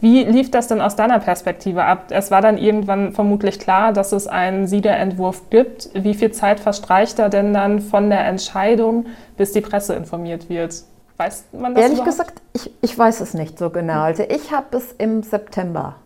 wie 0.00 0.24
lief 0.24 0.50
das 0.50 0.66
denn 0.66 0.80
aus 0.80 0.96
deiner 0.96 1.20
Perspektive 1.20 1.84
ab? 1.84 2.06
Es 2.10 2.30
war 2.30 2.40
dann 2.40 2.58
irgendwann 2.58 3.12
vermutlich 3.12 3.60
klar, 3.60 3.92
dass 3.92 4.12
es 4.12 4.26
einen 4.26 4.66
Siegerentwurf 4.66 5.48
gibt. 5.50 5.90
Wie 5.94 6.14
viel 6.14 6.32
Zeit 6.32 6.58
verstreicht 6.58 7.18
da 7.18 7.28
denn 7.28 7.54
dann 7.54 7.80
von 7.80 8.10
der 8.10 8.26
Entscheidung, 8.26 9.06
bis 9.36 9.52
die 9.52 9.60
Presse 9.60 9.94
informiert 9.94 10.48
wird? 10.48 10.74
Weiß 11.16 11.44
man 11.52 11.74
das 11.74 11.82
Ehrlich 11.82 11.98
überhaupt? 11.98 12.18
gesagt, 12.18 12.42
ich, 12.52 12.72
ich 12.80 12.98
weiß 12.98 13.20
es 13.20 13.34
nicht 13.34 13.58
so 13.58 13.70
genau. 13.70 14.00
Also 14.02 14.24
ich 14.28 14.50
habe 14.52 14.76
es 14.76 14.92
im 14.92 15.22
September 15.22 15.96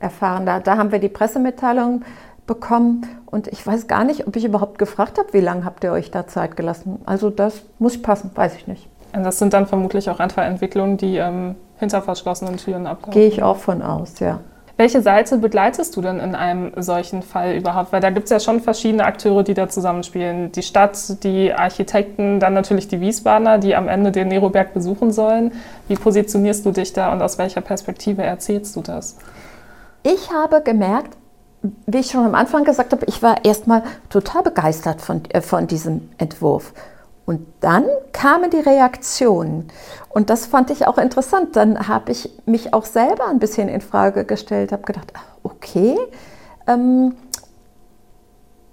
erfahren. 0.00 0.46
Da, 0.46 0.60
da 0.60 0.78
haben 0.78 0.92
wir 0.92 0.98
die 0.98 1.08
Pressemitteilung 1.08 2.02
bekommen 2.46 3.06
und 3.26 3.48
ich 3.48 3.66
weiß 3.66 3.88
gar 3.88 4.04
nicht, 4.04 4.26
ob 4.26 4.36
ich 4.36 4.44
überhaupt 4.44 4.78
gefragt 4.78 5.18
habe, 5.18 5.32
wie 5.32 5.40
lange 5.40 5.64
habt 5.64 5.84
ihr 5.84 5.92
euch 5.92 6.10
da 6.10 6.26
Zeit 6.26 6.56
gelassen. 6.56 7.00
Also 7.04 7.28
das 7.28 7.62
muss 7.78 8.00
passen, 8.00 8.30
weiß 8.34 8.54
ich 8.56 8.66
nicht. 8.68 8.88
Und 9.14 9.24
das 9.24 9.38
sind 9.38 9.52
dann 9.52 9.66
vermutlich 9.66 10.08
auch 10.08 10.20
einfach 10.20 10.44
Entwicklungen, 10.44 10.96
die 10.96 11.16
ähm, 11.16 11.56
hinter 11.78 12.02
verschlossenen 12.02 12.56
Türen 12.56 12.86
ablaufen. 12.86 13.12
Gehe 13.12 13.28
ich 13.28 13.42
auch 13.42 13.56
von 13.56 13.82
aus, 13.82 14.18
ja. 14.20 14.40
Welche 14.78 15.00
Seite 15.00 15.38
begleitest 15.38 15.96
du 15.96 16.02
denn 16.02 16.20
in 16.20 16.34
einem 16.34 16.70
solchen 16.76 17.22
Fall 17.22 17.54
überhaupt? 17.54 17.92
Weil 17.92 18.02
da 18.02 18.10
gibt 18.10 18.24
es 18.24 18.30
ja 18.30 18.40
schon 18.40 18.60
verschiedene 18.60 19.06
Akteure, 19.06 19.42
die 19.42 19.54
da 19.54 19.70
zusammenspielen. 19.70 20.52
Die 20.52 20.62
Stadt, 20.62 21.24
die 21.24 21.54
Architekten, 21.54 22.40
dann 22.40 22.52
natürlich 22.52 22.86
die 22.86 23.00
Wiesbadener, 23.00 23.56
die 23.56 23.74
am 23.74 23.88
Ende 23.88 24.12
den 24.12 24.28
Neroberg 24.28 24.74
besuchen 24.74 25.12
sollen. 25.12 25.52
Wie 25.88 25.94
positionierst 25.94 26.66
du 26.66 26.72
dich 26.72 26.92
da 26.92 27.10
und 27.10 27.22
aus 27.22 27.38
welcher 27.38 27.62
Perspektive 27.62 28.22
erzählst 28.22 28.76
du 28.76 28.82
das? 28.82 29.16
Ich 30.02 30.30
habe 30.30 30.60
gemerkt, 30.60 31.16
wie 31.86 31.98
ich 31.98 32.10
schon 32.10 32.26
am 32.26 32.34
Anfang 32.34 32.64
gesagt 32.64 32.92
habe, 32.92 33.06
ich 33.06 33.22
war 33.22 33.46
erstmal 33.46 33.82
total 34.10 34.42
begeistert 34.42 35.00
von, 35.00 35.22
äh, 35.30 35.40
von 35.40 35.66
diesem 35.66 36.10
Entwurf. 36.18 36.74
Und 37.26 37.46
dann 37.60 37.84
kamen 38.12 38.50
die 38.50 38.60
Reaktionen. 38.60 39.68
Und 40.08 40.30
das 40.30 40.46
fand 40.46 40.70
ich 40.70 40.86
auch 40.86 40.96
interessant. 40.96 41.56
Dann 41.56 41.88
habe 41.88 42.12
ich 42.12 42.30
mich 42.46 42.72
auch 42.72 42.84
selber 42.84 43.26
ein 43.26 43.40
bisschen 43.40 43.68
in 43.68 43.80
Frage 43.80 44.24
gestellt, 44.24 44.70
habe 44.70 44.84
gedacht, 44.84 45.12
okay, 45.42 45.98
ähm, 46.68 47.16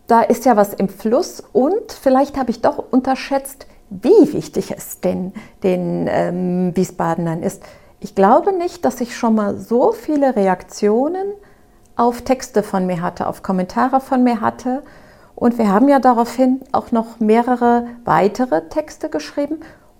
da 0.08 0.22
ist 0.22 0.46
ja 0.46 0.56
was 0.56 0.74
im 0.74 0.90
Fluss 0.90 1.42
und 1.54 1.92
vielleicht 1.92 2.38
habe 2.38 2.52
ich 2.52 2.62
doch 2.62 2.84
unterschätzt, 2.92 3.68
wie 3.90 4.34
wichtig 4.34 4.72
es 4.76 5.00
den, 5.00 5.34
den 5.64 6.08
ähm, 6.10 6.76
Wiesbadenern 6.76 7.42
ist. 7.42 7.64
Ich 8.00 8.14
glaube 8.14 8.54
nicht, 8.54 8.86
dass 8.86 9.02
ich 9.02 9.16
schon 9.16 9.36
mal 9.36 9.58
so 9.58 9.92
viele 9.92 10.36
Reaktionen 10.36 11.34
auf 11.96 12.22
Texte 12.22 12.64
von 12.64 12.86
mir 12.86 13.02
hatte, 13.02 13.28
auf 13.28 13.44
Kommentare 13.44 14.02
von 14.02 14.24
mir 14.24 14.42
hatte 14.42 14.84
und 15.44 15.58
wir 15.58 15.68
haben 15.68 15.90
ja 15.90 16.00
daraufhin 16.00 16.62
auch 16.72 16.94
noch 16.94 17.20
mehrere 17.20 17.88
weitere 18.06 18.70
Texte 18.70 19.10
geschrieben 19.10 19.58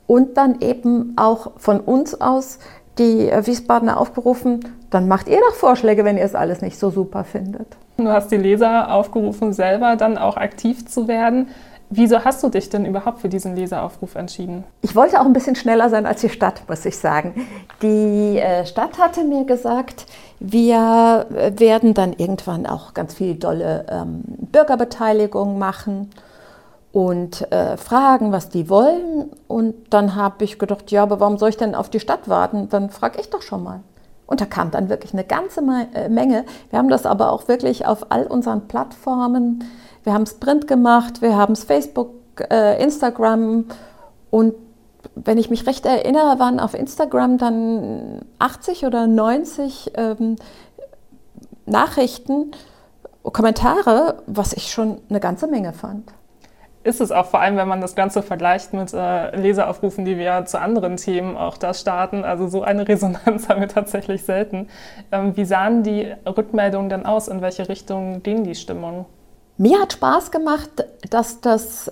und 0.08 0.38
dann 0.38 0.62
eben 0.62 1.16
auch 1.18 1.52
von 1.58 1.82
uns 1.82 2.22
aus 2.22 2.60
die 2.98 3.30
Wiesbadener 3.30 4.00
aufgerufen, 4.00 4.62
dann 4.90 5.10
macht 5.10 5.28
ihr 5.28 5.42
doch 5.42 5.56
Vorschläge, 5.56 6.06
wenn 6.06 6.18
ihr 6.18 6.24
es 6.24 6.34
alles 6.34 6.62
nicht 6.62 6.80
so 6.80 6.92
super 6.92 7.26
findet. 7.26 7.68
Du 7.98 8.08
hast 8.08 8.32
die 8.32 8.38
Leser 8.38 8.94
aufgerufen, 8.94 9.52
selber 9.52 9.98
dann 9.98 10.18
auch 10.18 10.38
aktiv 10.38 10.88
zu 10.88 11.10
werden. 11.10 11.50
Wieso 11.96 12.26
hast 12.26 12.42
du 12.42 12.50
dich 12.50 12.70
denn 12.70 12.86
überhaupt 12.86 13.20
für 13.20 13.30
diesen 13.30 13.56
Leseraufruf 13.56 14.16
entschieden? 14.16 14.64
Ich 14.82 14.96
wollte 14.96 15.22
auch 15.22 15.26
ein 15.26 15.34
bisschen 15.34 15.56
schneller 15.56 15.92
sein 15.92 16.08
als 16.08 16.22
die 16.22 16.30
Stadt, 16.30 16.64
muss 16.68 16.84
ich 16.86 16.98
sagen. 16.98 17.48
Die 17.84 18.40
äh, 18.40 18.66
Stadt 18.66 18.98
hatte 18.98 19.24
mir 19.24 19.46
gesagt, 19.46 20.08
wir 20.40 21.28
äh, 21.36 21.52
werden 21.60 21.94
dann 21.94 22.14
irgendwann 22.14 22.66
auch 22.66 22.96
ganz 22.96 23.14
viel 23.14 23.36
dolle 23.36 23.86
ähm, 23.90 24.24
Bürgerbeteiligung 24.26 25.60
machen 25.60 26.10
und 26.92 27.52
äh, 27.52 27.78
fragen, 27.78 28.32
was 28.32 28.50
die 28.50 28.70
wollen. 28.70 29.30
Und 29.48 29.76
dann 29.94 30.16
habe 30.16 30.46
ich 30.46 30.58
gedacht, 30.58 30.90
ja, 30.90 31.04
aber 31.04 31.20
warum 31.20 31.38
soll 31.38 31.50
ich 31.50 31.58
denn 31.58 31.76
auf 31.76 31.92
die 31.92 32.00
Stadt 32.00 32.28
warten? 32.28 32.70
Dann 32.70 32.90
frage 32.90 33.22
ich 33.22 33.30
doch 33.30 33.44
schon 33.44 33.64
mal. 33.64 33.82
Und 34.26 34.42
da 34.42 34.46
kam 34.46 34.72
dann 34.72 34.90
wirklich 34.90 35.14
eine 35.14 35.26
ganze 35.26 35.62
äh, 35.94 36.10
Menge. 36.10 36.46
Wir 36.72 36.80
haben 36.80 36.90
das 36.90 37.06
aber 37.06 37.32
auch 37.32 37.48
wirklich 37.48 37.86
auf 37.86 38.08
all 38.10 38.26
unseren 38.26 38.68
Plattformen 38.68 39.64
wir 40.04 40.14
haben 40.14 40.24
es 40.24 40.36
Print 40.36 40.68
gemacht, 40.68 41.22
wir 41.22 41.36
haben 41.36 41.54
es 41.54 41.64
Facebook, 41.64 42.12
äh, 42.50 42.82
Instagram 42.82 43.66
und 44.30 44.56
wenn 45.16 45.38
ich 45.38 45.50
mich 45.50 45.68
recht 45.68 45.86
erinnere, 45.86 46.40
waren 46.40 46.60
auf 46.60 46.74
Instagram 46.74 47.38
dann 47.38 48.22
80 48.40 48.86
oder 48.86 49.08
90 49.08 49.92
ähm, 49.96 50.38
Nachrichten, 51.66 52.52
Kommentare, 53.24 54.22
was 54.28 54.54
ich 54.54 54.72
schon 54.72 55.00
eine 55.10 55.20
ganze 55.20 55.48
Menge 55.48 55.74
fand. 55.74 56.12
Ist 56.84 57.00
es 57.00 57.14
auch 57.14 57.28
vor 57.28 57.40
allem, 57.40 57.56
wenn 57.56 57.70
man 57.70 57.80
das 57.80 57.96
Ganze 57.96 58.22
vergleicht 58.22 58.74
mit 58.74 58.94
äh, 58.94 59.34
Leseraufrufen, 59.38 60.04
die 60.04 60.18
wir 60.18 60.44
zu 60.44 60.60
anderen 60.60 60.98
Themen 60.98 61.38
auch 61.38 61.56
da 61.58 61.74
starten. 61.74 62.26
Also 62.26 62.50
so 62.50 62.62
eine 62.62 62.86
Resonanz 62.88 63.48
haben 63.48 63.62
wir 63.62 63.70
tatsächlich 63.70 64.26
selten. 64.26 64.68
Ähm, 65.12 65.38
wie 65.38 65.46
sahen 65.46 65.84
die 65.84 66.14
Rückmeldungen 66.26 66.90
denn 66.90 67.06
aus? 67.06 67.30
In 67.30 67.42
welche 67.42 67.70
Richtung 67.70 68.22
ging 68.22 68.44
die 68.44 68.56
Stimmung? 68.56 69.06
Mir 69.58 69.80
hat 69.80 69.94
Spaß 69.94 70.32
gemacht, 70.32 70.70
dass 71.10 71.42
das 71.42 71.92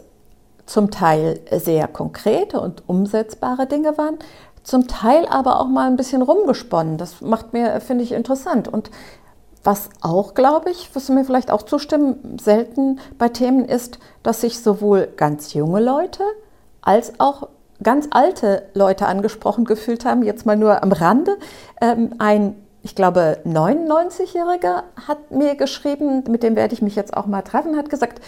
zum 0.65 0.89
Teil 0.89 1.39
sehr 1.51 1.87
konkrete 1.87 2.59
und 2.59 2.83
umsetzbare 2.87 3.67
Dinge 3.67 3.97
waren, 3.97 4.17
zum 4.63 4.87
Teil 4.87 5.25
aber 5.27 5.59
auch 5.59 5.67
mal 5.67 5.87
ein 5.87 5.97
bisschen 5.97 6.21
rumgesponnen. 6.21 6.97
Das 6.97 7.21
macht 7.21 7.53
mir, 7.53 7.81
finde 7.81 8.03
ich, 8.03 8.11
interessant. 8.11 8.67
Und 8.67 8.89
was 9.63 9.89
auch, 10.01 10.33
glaube 10.33 10.71
ich, 10.71 10.89
was 10.95 11.09
mir 11.09 11.23
vielleicht 11.23 11.51
auch 11.51 11.63
zustimmen, 11.63 12.37
selten 12.39 12.99
bei 13.17 13.29
Themen 13.29 13.65
ist, 13.65 13.99
dass 14.23 14.41
sich 14.41 14.59
sowohl 14.59 15.07
ganz 15.15 15.53
junge 15.53 15.81
Leute 15.81 16.23
als 16.81 17.19
auch 17.19 17.47
ganz 17.83 18.07
alte 18.11 18.63
Leute 18.73 19.07
angesprochen 19.07 19.65
gefühlt 19.65 20.05
haben, 20.05 20.23
jetzt 20.23 20.45
mal 20.45 20.55
nur 20.55 20.81
am 20.81 20.91
Rande. 20.91 21.37
Ähm, 21.79 22.15
ein 22.19 22.55
ich 22.83 22.95
glaube, 22.95 23.37
99-Jähriger 23.45 24.83
hat 25.07 25.31
mir 25.31 25.55
geschrieben, 25.55 26.23
mit 26.27 26.43
dem 26.43 26.55
werde 26.55 26.73
ich 26.73 26.81
mich 26.81 26.95
jetzt 26.95 27.15
auch 27.15 27.27
mal 27.27 27.41
treffen, 27.43 27.77
hat 27.77 27.89
gesagt, 27.89 28.21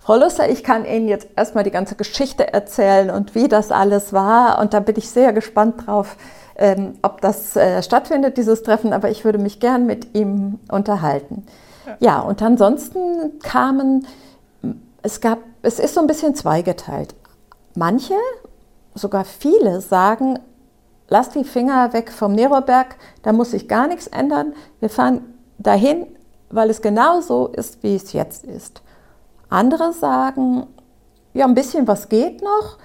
Frau 0.00 0.16
Lusser, 0.16 0.50
ich 0.50 0.64
kann 0.64 0.84
Ihnen 0.84 1.06
jetzt 1.06 1.28
erstmal 1.36 1.62
die 1.62 1.70
ganze 1.70 1.94
Geschichte 1.94 2.52
erzählen 2.52 3.08
und 3.08 3.36
wie 3.36 3.46
das 3.46 3.70
alles 3.70 4.12
war. 4.12 4.58
Und 4.58 4.74
da 4.74 4.80
bin 4.80 4.96
ich 4.96 5.08
sehr 5.08 5.32
gespannt 5.32 5.86
drauf, 5.86 6.16
ähm, 6.56 6.98
ob 7.02 7.20
das 7.20 7.54
äh, 7.54 7.80
stattfindet, 7.84 8.36
dieses 8.36 8.64
Treffen. 8.64 8.92
Aber 8.92 9.10
ich 9.10 9.24
würde 9.24 9.38
mich 9.38 9.60
gern 9.60 9.86
mit 9.86 10.16
ihm 10.16 10.58
unterhalten. 10.68 11.46
Ja, 11.86 11.96
ja 12.00 12.20
und 12.20 12.42
ansonsten 12.42 13.38
kamen, 13.44 14.04
es 15.02 15.20
gab, 15.20 15.38
es 15.62 15.78
ist 15.78 15.94
so 15.94 16.00
ein 16.00 16.08
bisschen 16.08 16.34
zweigeteilt. 16.34 17.14
Manche, 17.76 18.14
sogar 18.96 19.24
viele 19.24 19.80
sagen, 19.80 20.40
lass 21.12 21.28
die 21.28 21.44
Finger 21.44 21.92
weg 21.92 22.10
vom 22.10 22.32
Neroberg, 22.32 22.96
da 23.20 23.34
muss 23.34 23.50
sich 23.50 23.68
gar 23.68 23.86
nichts 23.86 24.06
ändern. 24.06 24.54
Wir 24.80 24.88
fahren 24.88 25.34
dahin, 25.58 26.06
weil 26.48 26.70
es 26.70 26.80
genau 26.80 27.20
so 27.20 27.48
ist, 27.48 27.82
wie 27.82 27.94
es 27.94 28.14
jetzt 28.14 28.46
ist. 28.46 28.80
Andere 29.50 29.92
sagen, 29.92 30.66
ja, 31.34 31.44
ein 31.44 31.54
bisschen 31.54 31.86
was 31.86 32.08
geht 32.08 32.40
noch, 32.40 32.78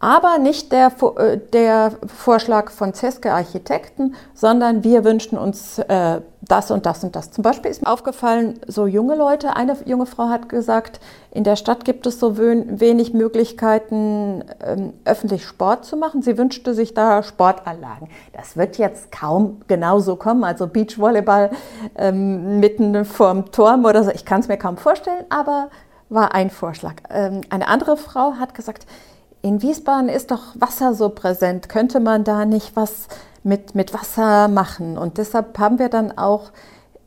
aber 0.00 0.38
nicht 0.38 0.72
der, 0.72 0.90
äh, 1.16 1.36
der 1.52 1.92
Vorschlag 2.06 2.70
von 2.70 2.94
Zeske 2.94 3.32
Architekten, 3.32 4.14
sondern 4.34 4.82
wir 4.82 5.04
wünschen 5.04 5.36
uns 5.38 5.78
äh, 5.78 6.22
das 6.40 6.70
und 6.70 6.86
das 6.86 7.04
und 7.04 7.14
das. 7.14 7.30
Zum 7.30 7.42
Beispiel 7.42 7.70
ist 7.70 7.82
mir 7.82 7.92
aufgefallen, 7.92 8.58
so 8.66 8.86
junge 8.86 9.14
Leute, 9.14 9.56
eine 9.56 9.76
junge 9.84 10.06
Frau 10.06 10.30
hat 10.30 10.48
gesagt, 10.48 11.00
in 11.30 11.44
der 11.44 11.54
Stadt 11.54 11.84
gibt 11.84 12.06
es 12.06 12.18
so 12.18 12.38
wenig 12.38 13.12
Möglichkeiten, 13.12 14.42
ähm, 14.64 14.94
öffentlich 15.04 15.44
Sport 15.44 15.84
zu 15.84 15.98
machen. 15.98 16.22
Sie 16.22 16.38
wünschte 16.38 16.72
sich 16.74 16.94
da 16.94 17.22
Sportanlagen. 17.22 18.08
Das 18.32 18.56
wird 18.56 18.78
jetzt 18.78 19.12
kaum 19.12 19.60
genauso 19.68 20.16
kommen, 20.16 20.44
also 20.44 20.66
Beachvolleyball 20.66 21.50
ähm, 21.96 22.58
mitten 22.58 23.04
vorm 23.04 23.52
Turm 23.52 23.84
oder 23.84 24.02
so. 24.02 24.10
Ich 24.10 24.24
kann 24.24 24.40
es 24.40 24.48
mir 24.48 24.56
kaum 24.56 24.78
vorstellen, 24.78 25.24
aber 25.28 25.68
war 26.08 26.34
ein 26.34 26.50
Vorschlag. 26.50 26.94
Ähm, 27.10 27.42
eine 27.50 27.68
andere 27.68 27.96
Frau 27.96 28.34
hat 28.40 28.54
gesagt, 28.54 28.86
in 29.42 29.62
Wiesbaden 29.62 30.08
ist 30.08 30.30
doch 30.30 30.54
Wasser 30.54 30.94
so 30.94 31.08
präsent. 31.08 31.68
Könnte 31.68 32.00
man 32.00 32.24
da 32.24 32.44
nicht 32.44 32.76
was 32.76 33.08
mit, 33.42 33.74
mit 33.74 33.94
Wasser 33.94 34.48
machen? 34.48 34.98
Und 34.98 35.18
deshalb 35.18 35.58
haben 35.58 35.78
wir 35.78 35.88
dann 35.88 36.16
auch 36.16 36.50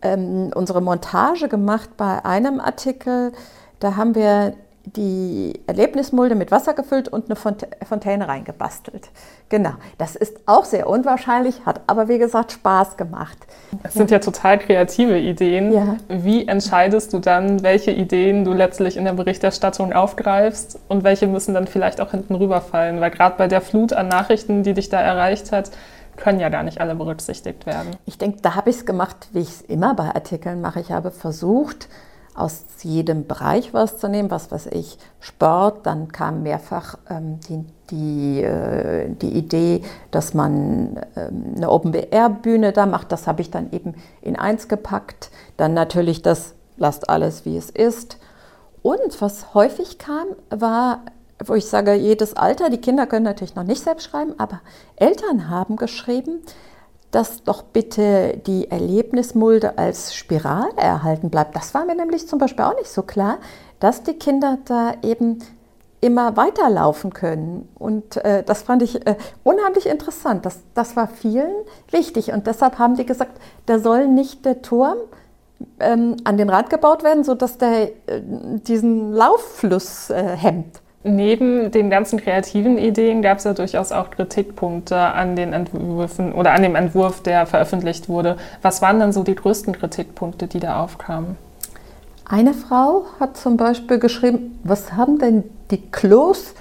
ähm, 0.02 0.52
unsere 0.56 0.82
Montage 0.82 1.48
gemacht 1.48 1.92
bei 1.96 2.26
einem 2.26 2.60
Artikel. 2.60 3.32
Da 3.80 3.96
haben 3.96 4.16
wir 4.16 4.54
die 4.86 5.62
Erlebnismulde 5.66 6.36
mit 6.36 6.52
Wasser 6.52 6.74
gefüllt 6.74 7.08
und 7.08 7.26
eine 7.26 7.36
Fontäne 7.36 8.28
reingebastelt. 8.28 9.10
Genau, 9.48 9.72
das 9.98 10.16
ist 10.16 10.38
auch 10.46 10.66
sehr 10.66 10.90
unwahrscheinlich, 10.90 11.66
hat 11.66 11.82
aber 11.88 12.10
wie 12.10 12.18
gesagt 12.18 12.52
Spaß 12.52 12.98
gemacht. 12.98 13.38
Es 13.84 13.94
sind 13.94 14.12
ja 14.12 14.20
total 14.20 14.60
kreative 14.60 15.18
Ideen. 15.18 15.72
Ja. 15.72 15.96
Wie 16.10 16.48
entscheidest 16.48 17.14
du 17.14 17.20
dann, 17.20 17.64
welche 17.64 17.92
Ideen 17.92 18.44
du 18.44 18.52
letztlich 18.52 18.98
in 18.98 19.06
der 19.06 19.14
Berichterstattung 19.14 19.94
aufgreifst 19.94 20.80
und 20.90 21.06
welche 21.06 21.28
müssen 21.28 21.54
dann 21.54 21.68
vielleicht 21.68 22.02
auch 22.02 22.12
hinten 22.12 22.36
rüberfallen? 22.36 23.00
Weil 23.00 23.12
gerade 23.12 23.38
bei 23.38 23.48
der 23.48 23.62
Flut 23.62 23.94
an 23.94 24.10
Nachrichten, 24.10 24.64
die 24.64 24.74
dich 24.74 24.90
da 24.90 25.00
erreicht 25.00 25.54
hat, 25.54 25.72
können 26.18 26.40
ja 26.40 26.50
gar 26.50 26.64
nicht 26.64 26.82
alle 26.82 26.94
berücksichtigt 26.94 27.66
werden. 27.66 27.96
Ich 28.06 28.18
denke, 28.18 28.40
da 28.42 28.56
habe 28.56 28.70
ich 28.70 28.78
es 28.78 28.86
gemacht, 28.86 29.30
wie 29.32 29.40
ich 29.40 29.50
es 29.50 29.62
immer 29.62 29.96
bei 29.96 30.14
Artikeln 30.14 30.62
mache. 30.62 30.80
Ich 30.80 30.92
habe 30.92 31.10
versucht, 31.10 31.88
aus 32.36 32.66
jedem 32.82 33.28
Bereich 33.28 33.74
was 33.74 33.98
zu 34.00 34.08
nehmen, 34.10 34.32
was 34.32 34.52
weiß 34.52 34.68
ich, 34.68 34.98
Sport, 35.20 35.86
dann 35.86 36.12
kam 36.12 36.44
mehrfach 36.44 36.98
ähm, 37.10 37.40
die, 37.48 37.66
die, 37.90 38.44
äh, 38.44 39.10
die 39.10 39.30
Idee, 39.30 39.82
dass 40.12 40.34
man 40.34 41.00
ähm, 41.16 41.54
eine 41.56 41.70
Open-BR-Bühne 41.70 42.72
da 42.72 42.86
macht, 42.86 43.12
das 43.12 43.28
habe 43.28 43.42
ich 43.42 43.52
dann 43.52 43.72
eben 43.72 43.96
in 44.22 44.36
eins 44.36 44.68
gepackt. 44.68 45.30
Dann 45.58 45.74
natürlich 45.74 46.22
das, 46.22 46.56
lasst 46.78 47.10
alles 47.10 47.46
wie 47.46 47.58
es 47.58 47.70
ist. 47.70 48.18
Und 48.82 49.22
was 49.22 49.54
häufig 49.54 49.98
kam, 49.98 50.28
war, 50.50 51.02
wo 51.46 51.54
ich 51.54 51.66
sage, 51.66 51.94
jedes 51.94 52.36
Alter, 52.36 52.70
die 52.70 52.82
Kinder 52.82 53.08
können 53.08 53.26
natürlich 53.26 53.56
noch 53.56 53.64
nicht 53.64 53.84
selbst 53.84 54.06
schreiben, 54.06 54.34
aber 54.38 54.60
Eltern 54.96 55.50
haben 55.50 55.76
geschrieben, 55.76 56.42
dass 57.14 57.44
doch 57.44 57.62
bitte 57.62 58.42
die 58.48 58.72
Erlebnismulde 58.72 59.78
als 59.78 60.16
Spirale 60.16 60.76
erhalten 60.78 61.30
bleibt. 61.30 61.56
Das 61.56 61.74
war 61.76 61.86
mir 61.86 61.96
nämlich 61.96 62.28
zum 62.28 62.40
Beispiel 62.40 62.66
auch 62.66 62.76
nicht 62.76 62.90
so 62.90 63.04
klar, 63.04 63.38
dass 63.80 64.02
die 64.02 64.16
Kinder 64.16 64.58
da 64.66 64.94
eben 65.04 65.38
immer 66.02 66.36
weiterlaufen 66.36 67.14
können. 67.14 67.70
Und 67.76 68.18
äh, 68.18 68.44
das 68.44 68.64
fand 68.64 68.82
ich 68.82 69.06
äh, 69.06 69.16
unheimlich 69.44 69.86
interessant. 69.86 70.46
Das, 70.46 70.60
das 70.74 70.96
war 70.96 71.08
vielen 71.08 71.54
wichtig. 71.92 72.34
Und 72.34 72.48
deshalb 72.48 72.80
haben 72.80 72.96
die 72.96 73.06
gesagt, 73.06 73.40
da 73.68 73.78
soll 73.78 74.08
nicht 74.08 74.44
der 74.44 74.64
Turm 74.64 74.98
ähm, 75.80 76.18
an 76.24 76.38
den 76.38 76.50
Rand 76.50 76.72
gebaut 76.72 77.04
werden, 77.04 77.24
sodass 77.24 77.60
der 77.60 77.84
äh, 78.08 78.22
diesen 78.22 79.14
Lauffluss 79.14 80.10
äh, 80.10 80.36
hemmt. 80.36 80.82
Neben 81.06 81.70
den 81.72 81.90
ganzen 81.90 82.18
kreativen 82.18 82.78
Ideen 82.78 83.22
gab 83.22 83.40
es 83.40 83.44
ja 83.44 83.54
durchaus 83.54 83.92
auch 83.92 84.10
Kritikpunkte 84.10 84.98
an 84.98 85.36
den 85.36 85.52
Entwürfen 85.52 86.32
oder 86.32 86.54
an 86.54 86.64
dem 86.64 86.76
Entwurf, 86.76 87.22
der 87.22 87.46
veröffentlicht 87.46 88.08
wurde. 88.08 88.38
Was 88.62 88.82
waren 88.82 89.00
denn 89.00 89.12
so 89.12 89.24
die 89.24 89.36
größten 89.36 89.74
Kritikpunkte, 89.74 90.48
die 90.48 90.62
da 90.62 90.82
aufkamen? 90.82 91.36
Eine 92.26 92.54
Frau 92.54 93.04
hat 93.20 93.36
zum 93.36 93.58
Beispiel 93.58 94.00
geschrieben, 94.00 94.58
was 94.64 94.94
haben 94.94 95.20
denn 95.20 95.44
die 95.72 95.82
Klos 95.92 96.54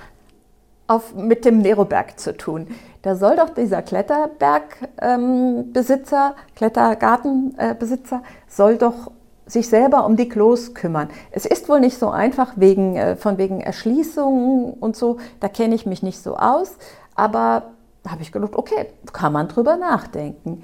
auf, 0.89 1.15
mit 1.15 1.45
dem 1.45 1.59
Neroberg 1.59 2.19
zu 2.19 2.37
tun? 2.37 2.67
Da 3.03 3.15
soll 3.15 3.37
doch 3.37 3.51
dieser 3.51 3.83
Kletterbergbesitzer, 3.83 6.35
ähm, 6.37 6.43
Klettergartenbesitzer, 6.57 8.23
soll 8.49 8.77
doch 8.77 9.13
sich 9.53 9.69
selber 9.69 10.07
um 10.07 10.17
die 10.17 10.29
Klos 10.29 10.75
kümmern. 10.75 11.09
Es 11.31 11.45
ist 11.45 11.69
wohl 11.69 11.81
nicht 11.81 11.99
so 11.99 12.09
einfach 12.09 12.53
wegen, 12.57 12.97
äh, 12.97 13.17
von 13.17 13.39
wegen 13.39 13.61
Erschließungen 13.61 14.73
und 14.75 14.97
so, 14.97 15.19
da 15.41 15.49
kenne 15.49 15.75
ich 15.75 15.87
mich 15.87 16.03
nicht 16.03 16.23
so 16.23 16.37
aus, 16.37 16.73
aber 17.15 17.65
da 18.03 18.13
habe 18.13 18.23
ich 18.23 18.33
gedacht, 18.33 18.57
okay, 18.57 18.87
kann 19.13 19.33
man 19.33 19.49
drüber 19.49 19.77
nachdenken. 19.77 20.63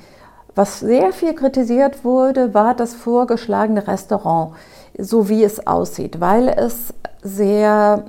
Was 0.54 0.80
sehr 0.80 1.12
viel 1.12 1.35
kritisiert 1.35 2.04
wurde, 2.04 2.54
war 2.54 2.75
das 2.75 2.95
vorgeschlagene 2.95 3.87
Restaurant, 3.87 4.54
so 4.97 5.28
wie 5.28 5.45
es 5.45 5.66
aussieht, 5.66 6.21
weil 6.21 6.49
es 6.49 6.95
sehr 7.23 8.07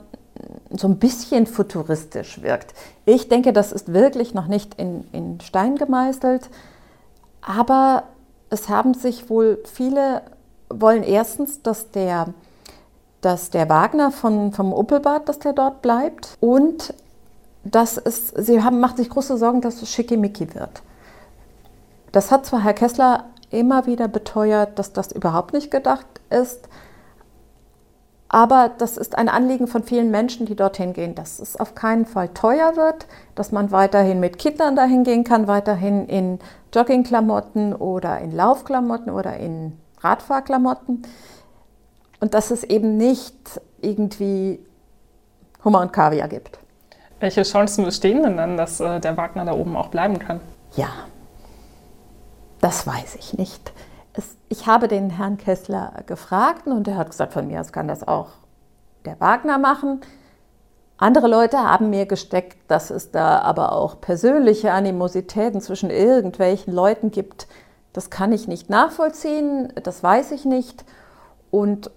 so 0.72 0.88
ein 0.88 0.98
bisschen 0.98 1.46
futuristisch 1.46 2.42
wirkt. 2.42 2.74
Ich 3.06 3.28
denke, 3.28 3.54
das 3.54 3.72
ist 3.72 3.94
wirklich 3.94 4.34
noch 4.34 4.48
nicht 4.48 4.76
in, 4.76 5.04
in 5.12 5.42
Stein 5.42 5.76
gemeißelt, 5.76 6.50
aber 7.42 8.04
es 8.50 8.70
haben 8.70 8.94
sich 8.94 9.30
wohl 9.30 9.60
viele 9.66 10.22
wollen 10.70 11.04
erstens, 11.04 11.62
dass 11.62 11.92
der, 11.92 12.28
dass 13.22 13.50
der 13.50 13.70
Wagner 13.70 14.12
von, 14.12 14.52
vom 14.54 14.74
Uppelbad, 14.74 15.28
dass 15.28 15.40
der 15.40 15.54
dort 15.54 15.82
bleibt 15.82 16.38
und 16.40 16.94
dass 17.64 17.98
es, 17.98 18.30
sie 18.30 18.64
haben, 18.64 18.80
machen 18.80 18.98
sich 18.98 19.10
große 19.10 19.38
Sorgen, 19.38 19.62
dass 19.62 19.82
es 19.82 19.90
schickimicki 19.92 20.54
wird. 20.56 20.82
Das 22.12 22.32
hat 22.32 22.46
zwar 22.46 22.64
Herr 22.64 22.74
Kessler 22.74 23.26
immer 23.52 23.86
wieder 23.86 24.08
beteuert, 24.08 24.80
dass 24.80 24.94
das 24.94 25.12
überhaupt 25.12 25.54
nicht 25.54 25.72
gedacht 25.72 26.06
ist, 26.30 26.70
aber 28.30 28.70
das 28.78 28.96
ist 28.98 29.18
ein 29.18 29.28
Anliegen 29.28 29.66
von 29.66 29.84
vielen 29.84 30.12
Menschen, 30.12 30.46
die 30.46 30.56
dorthin 30.56 30.94
gehen, 30.94 31.16
dass 31.16 31.40
es 31.40 31.60
auf 31.60 31.74
keinen 31.74 32.06
Fall 32.06 32.30
teuer 32.30 32.76
wird, 32.76 33.08
dass 33.34 33.52
man 33.52 33.72
weiterhin 33.72 34.20
mit 34.20 34.38
Kindern 34.38 34.76
dahin 34.76 35.04
gehen 35.04 35.24
kann, 35.24 35.48
weiterhin 35.48 36.06
in 36.06 36.38
Joggingklamotten 36.74 37.74
oder 37.74 38.20
in 38.20 38.32
Laufklamotten 38.32 39.12
oder 39.12 39.38
in 39.38 39.80
Radfahrklamotten 40.02 41.04
und 42.20 42.34
dass 42.34 42.52
es 42.52 42.64
eben 42.64 42.98
nicht 42.98 43.62
irgendwie 43.82 44.60
Hummer 45.64 45.82
und 45.82 45.94
Kaviar 45.94 46.28
gibt. 46.28 46.60
Welche 47.20 47.44
Chancen 47.44 47.86
bestehen 47.86 48.24
denn 48.24 48.38
dann, 48.38 48.58
dass 48.58 48.80
äh, 48.80 49.00
der 49.00 49.18
Wagner 49.18 49.46
da 49.46 49.54
oben 49.54 49.76
auch 49.76 49.90
bleiben 49.90 50.20
kann? 50.20 50.40
Ja, 50.76 50.90
das 52.62 52.88
weiß 52.88 53.16
ich 53.16 53.34
nicht. 53.38 53.74
Es, 54.14 54.38
ich 54.48 54.68
habe 54.68 54.88
den 54.88 55.10
Herrn 55.10 55.38
Kessler 55.38 55.94
gefragt 56.06 56.68
und 56.68 56.88
er 56.88 56.98
hat 56.98 57.10
gesagt, 57.10 57.34
von 57.34 57.48
mir 57.48 57.60
aus 57.60 57.72
kann 57.72 57.88
das 57.88 58.08
auch 58.08 58.30
der 59.06 59.20
Wagner 59.20 59.58
machen. 59.58 60.02
Andere 60.98 61.28
Leute 61.28 61.58
haben 61.58 61.90
mir 61.90 62.06
gesteckt, 62.06 62.70
dass 62.70 62.90
es 62.90 63.12
da 63.12 63.40
aber 63.40 63.72
auch 63.72 64.02
persönliche 64.02 64.74
Animositäten 64.74 65.62
zwischen 65.62 65.90
irgendwelchen 65.90 66.74
Leuten 66.74 67.12
gibt, 67.12 67.48
das 67.94 68.10
kann 68.10 68.32
ich 68.32 68.48
nicht 68.48 68.70
nachvollziehen, 68.70 69.74
das 69.84 70.04
weiß 70.04 70.32
ich 70.32 70.46
nicht. 70.46 70.86
Und 71.52 71.92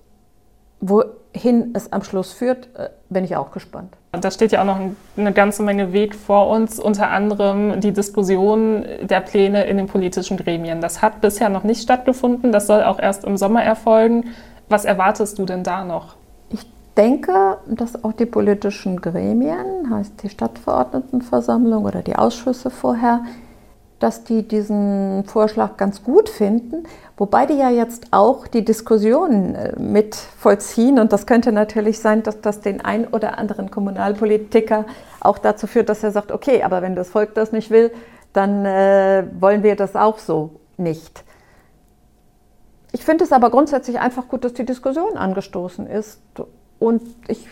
wohin 0.80 1.70
es 1.74 1.92
am 1.92 2.02
Schluss 2.02 2.32
führt, 2.32 2.68
äh, 2.76 2.90
bin 3.08 3.24
ich 3.24 3.36
auch 3.36 3.52
gespannt. 3.52 3.96
Da 4.12 4.30
steht 4.30 4.52
ja 4.52 4.60
auch 4.60 4.66
noch 4.66 4.78
eine 5.16 5.32
ganze 5.32 5.62
Menge 5.62 5.92
Weg 5.92 6.14
vor 6.14 6.48
uns, 6.48 6.78
unter 6.78 7.10
anderem 7.10 7.80
die 7.80 7.92
Diskussion 7.92 8.84
der 9.00 9.20
Pläne 9.20 9.64
in 9.64 9.78
den 9.78 9.86
politischen 9.86 10.36
Gremien. 10.36 10.82
Das 10.82 11.00
hat 11.00 11.22
bisher 11.22 11.48
noch 11.48 11.64
nicht 11.64 11.82
stattgefunden, 11.82 12.52
das 12.52 12.66
soll 12.66 12.82
auch 12.82 12.98
erst 12.98 13.24
im 13.24 13.38
Sommer 13.38 13.62
erfolgen. 13.62 14.30
Was 14.68 14.84
erwartest 14.84 15.38
du 15.38 15.46
denn 15.46 15.62
da 15.62 15.84
noch? 15.84 16.16
Ich 16.50 16.66
denke, 16.96 17.56
dass 17.66 18.04
auch 18.04 18.12
die 18.12 18.26
politischen 18.26 19.00
Gremien, 19.00 19.90
heißt 19.90 20.22
die 20.22 20.28
Stadtverordnetenversammlung 20.28 21.84
oder 21.84 22.02
die 22.02 22.16
Ausschüsse 22.16 22.68
vorher, 22.68 23.22
dass 24.02 24.24
die 24.24 24.46
diesen 24.46 25.24
Vorschlag 25.24 25.76
ganz 25.76 26.02
gut 26.02 26.28
finden, 26.28 26.84
wobei 27.16 27.46
die 27.46 27.54
ja 27.54 27.70
jetzt 27.70 28.08
auch 28.10 28.48
die 28.48 28.64
Diskussion 28.64 29.54
äh, 29.54 29.78
mit 29.78 30.16
vollziehen. 30.16 30.98
Und 30.98 31.12
das 31.12 31.26
könnte 31.26 31.52
natürlich 31.52 32.00
sein, 32.00 32.22
dass 32.22 32.40
das 32.40 32.60
den 32.60 32.84
ein 32.84 33.06
oder 33.06 33.38
anderen 33.38 33.70
Kommunalpolitiker 33.70 34.86
auch 35.20 35.38
dazu 35.38 35.66
führt, 35.66 35.88
dass 35.88 36.02
er 36.02 36.10
sagt, 36.10 36.32
okay, 36.32 36.62
aber 36.64 36.82
wenn 36.82 36.96
das 36.96 37.10
Volk 37.10 37.34
das 37.34 37.52
nicht 37.52 37.70
will, 37.70 37.92
dann 38.32 38.64
äh, 38.64 39.24
wollen 39.38 39.62
wir 39.62 39.76
das 39.76 39.94
auch 39.94 40.18
so 40.18 40.50
nicht. 40.76 41.22
Ich 42.90 43.04
finde 43.04 43.24
es 43.24 43.32
aber 43.32 43.50
grundsätzlich 43.50 44.00
einfach 44.00 44.26
gut, 44.28 44.44
dass 44.44 44.52
die 44.52 44.66
Diskussion 44.66 45.16
angestoßen 45.16 45.86
ist. 45.86 46.20
Und 46.78 47.02
ich 47.28 47.46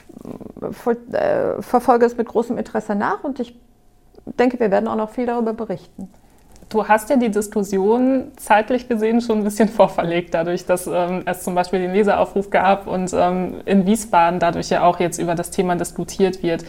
äh, 1.13 1.63
verfolge 1.63 2.07
es 2.07 2.17
mit 2.17 2.27
großem 2.27 2.59
Interesse 2.59 2.97
nach 2.97 3.23
und 3.23 3.39
ich 3.39 3.59
denke, 4.25 4.59
wir 4.59 4.71
werden 4.71 4.89
auch 4.89 4.97
noch 4.97 5.11
viel 5.11 5.27
darüber 5.27 5.53
berichten. 5.53 6.11
Du 6.71 6.87
hast 6.87 7.11
ja 7.11 7.17
die 7.17 7.31
Diskussion 7.31 8.31
zeitlich 8.37 8.89
gesehen 8.89 9.21
schon 9.21 9.39
ein 9.39 9.45
bisschen 9.45 9.69
vorverlegt, 9.81 10.33
dadurch, 10.35 10.65
dass 10.65 10.87
ähm, 10.87 11.23
es 11.27 11.43
zum 11.43 11.55
Beispiel 11.55 11.81
den 11.81 11.93
Leseraufruf 11.93 12.49
gab 12.49 12.87
und 12.87 13.13
ähm, 13.13 13.61
in 13.67 13.87
Wiesbaden 13.87 14.39
dadurch 14.39 14.71
ja 14.71 14.85
auch 14.85 15.01
jetzt 15.01 15.19
über 15.19 15.35
das 15.35 15.51
Thema 15.51 15.75
diskutiert 15.75 16.43
wird. 16.45 16.65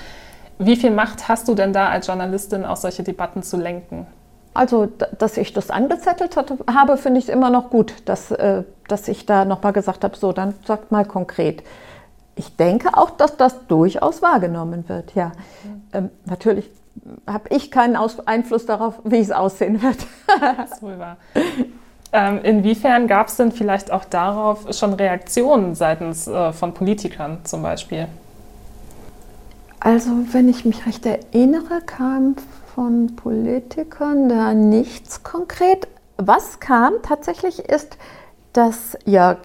Wie 0.58 0.76
viel 0.76 0.92
Macht 0.92 1.30
hast 1.30 1.48
du 1.48 1.56
denn 1.56 1.72
da 1.72 1.90
als 1.90 2.08
Journalistin, 2.08 2.66
auch 2.66 2.78
solche 2.78 3.04
Debatten 3.04 3.44
zu 3.44 3.58
lenken? 3.58 4.08
Also, 4.54 4.90
dass 5.18 5.38
ich 5.38 5.54
das 5.54 5.70
angezettelt 5.70 6.36
habe, 6.36 6.98
finde 6.98 7.20
ich 7.20 7.30
immer 7.30 7.50
noch 7.50 7.70
gut, 7.70 7.94
dass, 8.06 8.32
äh, 8.32 8.64
dass 8.88 9.08
ich 9.08 9.26
da 9.26 9.46
nochmal 9.46 9.72
gesagt 9.72 10.04
habe, 10.04 10.18
so, 10.18 10.34
dann 10.34 10.56
sagt 10.66 10.92
mal 10.92 11.06
konkret. 11.06 11.64
Ich 12.36 12.56
denke 12.56 12.98
auch, 12.98 13.12
dass 13.12 13.38
das 13.38 13.68
durchaus 13.68 14.22
wahrgenommen 14.22 14.90
wird, 14.90 15.14
ja. 15.14 15.28
Mhm. 15.64 15.82
Ähm, 15.94 16.10
natürlich 16.26 16.70
habe 17.28 17.50
ich 17.50 17.72
keinen 17.72 17.96
Aus 17.96 18.26
Einfluss 18.28 18.66
darauf, 18.66 19.00
wie 19.04 19.20
es 19.20 19.32
aussehen 19.32 19.82
wird. 19.82 19.98
das 20.40 20.72
ist 20.74 20.84
wohl 20.84 21.00
wahr. 21.00 21.18
Ähm, 22.14 22.40
inwiefern 22.44 23.08
gab 23.08 23.28
es 23.28 23.38
denn 23.38 23.52
vielleicht 23.52 23.92
auch 23.92 24.04
darauf 24.04 24.74
schon 24.74 24.94
Reaktionen 24.94 25.76
seitens 25.76 26.28
äh, 26.28 26.52
von 26.52 26.74
Politikern 26.74 27.40
zum 27.46 27.64
Beispiel? 27.64 28.08
Also, 29.80 30.12
wenn 30.32 30.50
ich 30.50 30.66
mich 30.66 30.86
recht 30.86 31.06
erinnere, 31.06 31.82
kam 31.86 32.36
von 32.76 33.16
Politikern 33.16 34.30
da 34.30 34.54
nichts 34.54 35.24
konkret. 35.24 35.88
Was 36.18 36.60
kam 36.60 36.94
tatsächlich 37.02 37.60
ist, 37.60 37.98
dass 38.54 38.98
Jörg 39.06 39.40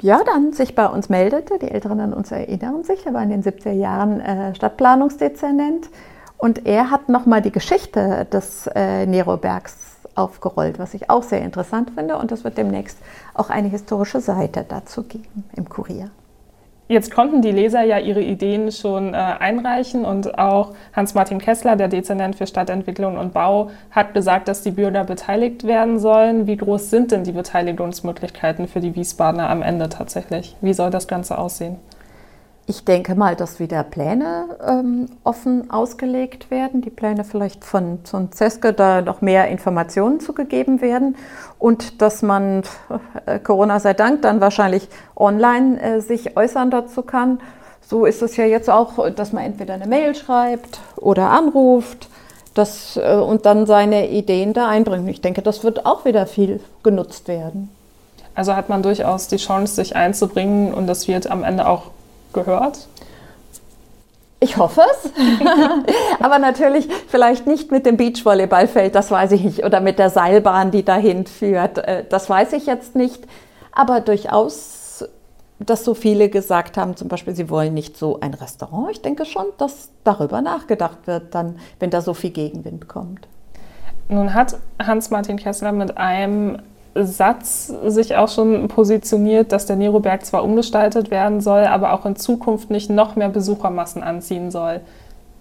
Jordan 0.00 0.52
sich 0.52 0.74
bei 0.74 0.86
uns 0.86 1.08
meldete. 1.08 1.58
Die 1.58 1.70
Älteren 1.70 2.00
an 2.00 2.12
uns 2.12 2.30
erinnern 2.30 2.84
sich, 2.84 3.04
er 3.04 3.14
war 3.14 3.22
in 3.22 3.30
den 3.30 3.42
70er 3.42 3.72
Jahren 3.72 4.20
äh, 4.20 4.54
Stadtplanungsdezernent 4.54 5.88
und 6.38 6.66
er 6.66 6.90
hat 6.90 7.08
nochmal 7.08 7.42
die 7.42 7.52
Geschichte 7.52 8.26
des 8.32 8.68
äh, 8.74 9.06
Nerobergs 9.06 9.98
aufgerollt, 10.14 10.78
was 10.78 10.94
ich 10.94 11.10
auch 11.10 11.22
sehr 11.22 11.42
interessant 11.42 11.90
finde. 11.96 12.16
Und 12.16 12.32
es 12.32 12.44
wird 12.44 12.56
demnächst 12.58 12.98
auch 13.34 13.50
eine 13.50 13.68
historische 13.68 14.20
Seite 14.20 14.64
dazu 14.68 15.02
geben 15.02 15.44
im 15.56 15.68
Kurier. 15.68 16.10
Jetzt 16.90 17.10
konnten 17.10 17.42
die 17.42 17.50
Leser 17.50 17.82
ja 17.82 17.98
ihre 17.98 18.22
Ideen 18.22 18.72
schon 18.72 19.12
äh, 19.12 19.16
einreichen 19.18 20.06
und 20.06 20.38
auch 20.38 20.72
Hans-Martin 20.94 21.38
Kessler, 21.38 21.76
der 21.76 21.88
Dezernent 21.88 22.36
für 22.36 22.46
Stadtentwicklung 22.46 23.18
und 23.18 23.34
Bau, 23.34 23.70
hat 23.90 24.14
gesagt, 24.14 24.48
dass 24.48 24.62
die 24.62 24.70
Bürger 24.70 25.04
beteiligt 25.04 25.64
werden 25.64 25.98
sollen. 25.98 26.46
Wie 26.46 26.56
groß 26.56 26.88
sind 26.88 27.12
denn 27.12 27.24
die 27.24 27.32
Beteiligungsmöglichkeiten 27.32 28.68
für 28.68 28.80
die 28.80 28.94
Wiesbadener 28.94 29.50
am 29.50 29.60
Ende 29.60 29.90
tatsächlich? 29.90 30.56
Wie 30.62 30.72
soll 30.72 30.88
das 30.88 31.08
Ganze 31.08 31.36
aussehen? 31.36 31.76
Ich 32.70 32.84
denke 32.84 33.14
mal, 33.14 33.34
dass 33.34 33.60
wieder 33.60 33.82
Pläne 33.82 34.44
ähm, 34.62 35.06
offen 35.24 35.70
ausgelegt 35.70 36.50
werden, 36.50 36.82
die 36.82 36.90
Pläne 36.90 37.24
vielleicht 37.24 37.64
von, 37.64 38.00
von 38.04 38.30
CESCE 38.30 38.74
da 38.74 39.00
noch 39.00 39.22
mehr 39.22 39.48
Informationen 39.48 40.20
zugegeben 40.20 40.82
werden 40.82 41.16
und 41.58 42.02
dass 42.02 42.20
man, 42.20 42.64
äh, 43.24 43.38
Corona 43.38 43.80
sei 43.80 43.94
Dank, 43.94 44.20
dann 44.20 44.42
wahrscheinlich 44.42 44.86
online 45.16 45.80
äh, 45.80 46.00
sich 46.02 46.36
äußern 46.36 46.70
dazu 46.70 47.00
kann. 47.00 47.40
So 47.80 48.04
ist 48.04 48.20
es 48.20 48.36
ja 48.36 48.44
jetzt 48.44 48.68
auch, 48.68 49.08
dass 49.12 49.32
man 49.32 49.44
entweder 49.44 49.72
eine 49.72 49.86
Mail 49.86 50.14
schreibt 50.14 50.80
oder 50.96 51.30
anruft 51.30 52.10
das, 52.52 52.98
äh, 52.98 53.14
und 53.14 53.46
dann 53.46 53.64
seine 53.64 54.10
Ideen 54.10 54.52
da 54.52 54.68
einbringt. 54.68 55.08
Ich 55.08 55.22
denke, 55.22 55.40
das 55.40 55.64
wird 55.64 55.86
auch 55.86 56.04
wieder 56.04 56.26
viel 56.26 56.60
genutzt 56.82 57.28
werden. 57.28 57.70
Also 58.34 58.54
hat 58.54 58.68
man 58.68 58.82
durchaus 58.82 59.26
die 59.26 59.38
Chance, 59.38 59.76
sich 59.76 59.96
einzubringen 59.96 60.74
und 60.74 60.86
das 60.86 61.08
wird 61.08 61.30
am 61.30 61.44
Ende 61.44 61.66
auch 61.66 61.84
gehört? 62.32 62.88
Ich 64.40 64.56
hoffe 64.56 64.82
es. 64.92 65.10
Aber 66.20 66.38
natürlich 66.38 66.88
vielleicht 67.08 67.46
nicht 67.46 67.72
mit 67.72 67.86
dem 67.86 67.96
Beachvolleyballfeld, 67.96 68.94
das 68.94 69.10
weiß 69.10 69.32
ich 69.32 69.42
nicht. 69.42 69.64
Oder 69.64 69.80
mit 69.80 69.98
der 69.98 70.10
Seilbahn, 70.10 70.70
die 70.70 70.84
dahin 70.84 71.26
führt. 71.26 71.78
Äh, 71.78 72.04
das 72.08 72.30
weiß 72.30 72.52
ich 72.52 72.66
jetzt 72.66 72.94
nicht. 72.94 73.26
Aber 73.72 74.00
durchaus, 74.00 75.04
dass 75.58 75.84
so 75.84 75.94
viele 75.94 76.28
gesagt 76.28 76.76
haben, 76.76 76.96
zum 76.96 77.08
Beispiel, 77.08 77.34
sie 77.34 77.50
wollen 77.50 77.74
nicht 77.74 77.96
so 77.96 78.20
ein 78.20 78.34
Restaurant. 78.34 78.90
Ich 78.92 79.02
denke 79.02 79.24
schon, 79.24 79.46
dass 79.58 79.90
darüber 80.04 80.40
nachgedacht 80.40 81.06
wird, 81.06 81.34
dann, 81.34 81.58
wenn 81.80 81.90
da 81.90 82.00
so 82.00 82.14
viel 82.14 82.30
Gegenwind 82.30 82.88
kommt. 82.88 83.26
Nun 84.08 84.34
hat 84.34 84.56
Hans-Martin 84.80 85.36
Kessler 85.36 85.72
mit 85.72 85.98
einem 85.98 86.62
Satz 86.94 87.72
sich 87.86 88.16
auch 88.16 88.28
schon 88.28 88.68
positioniert, 88.68 89.52
dass 89.52 89.66
der 89.66 89.76
Neroberg 89.76 90.24
zwar 90.24 90.42
umgestaltet 90.42 91.10
werden 91.10 91.40
soll, 91.40 91.64
aber 91.64 91.92
auch 91.92 92.06
in 92.06 92.16
Zukunft 92.16 92.70
nicht 92.70 92.90
noch 92.90 93.16
mehr 93.16 93.28
Besuchermassen 93.28 94.02
anziehen 94.02 94.50
soll. 94.50 94.80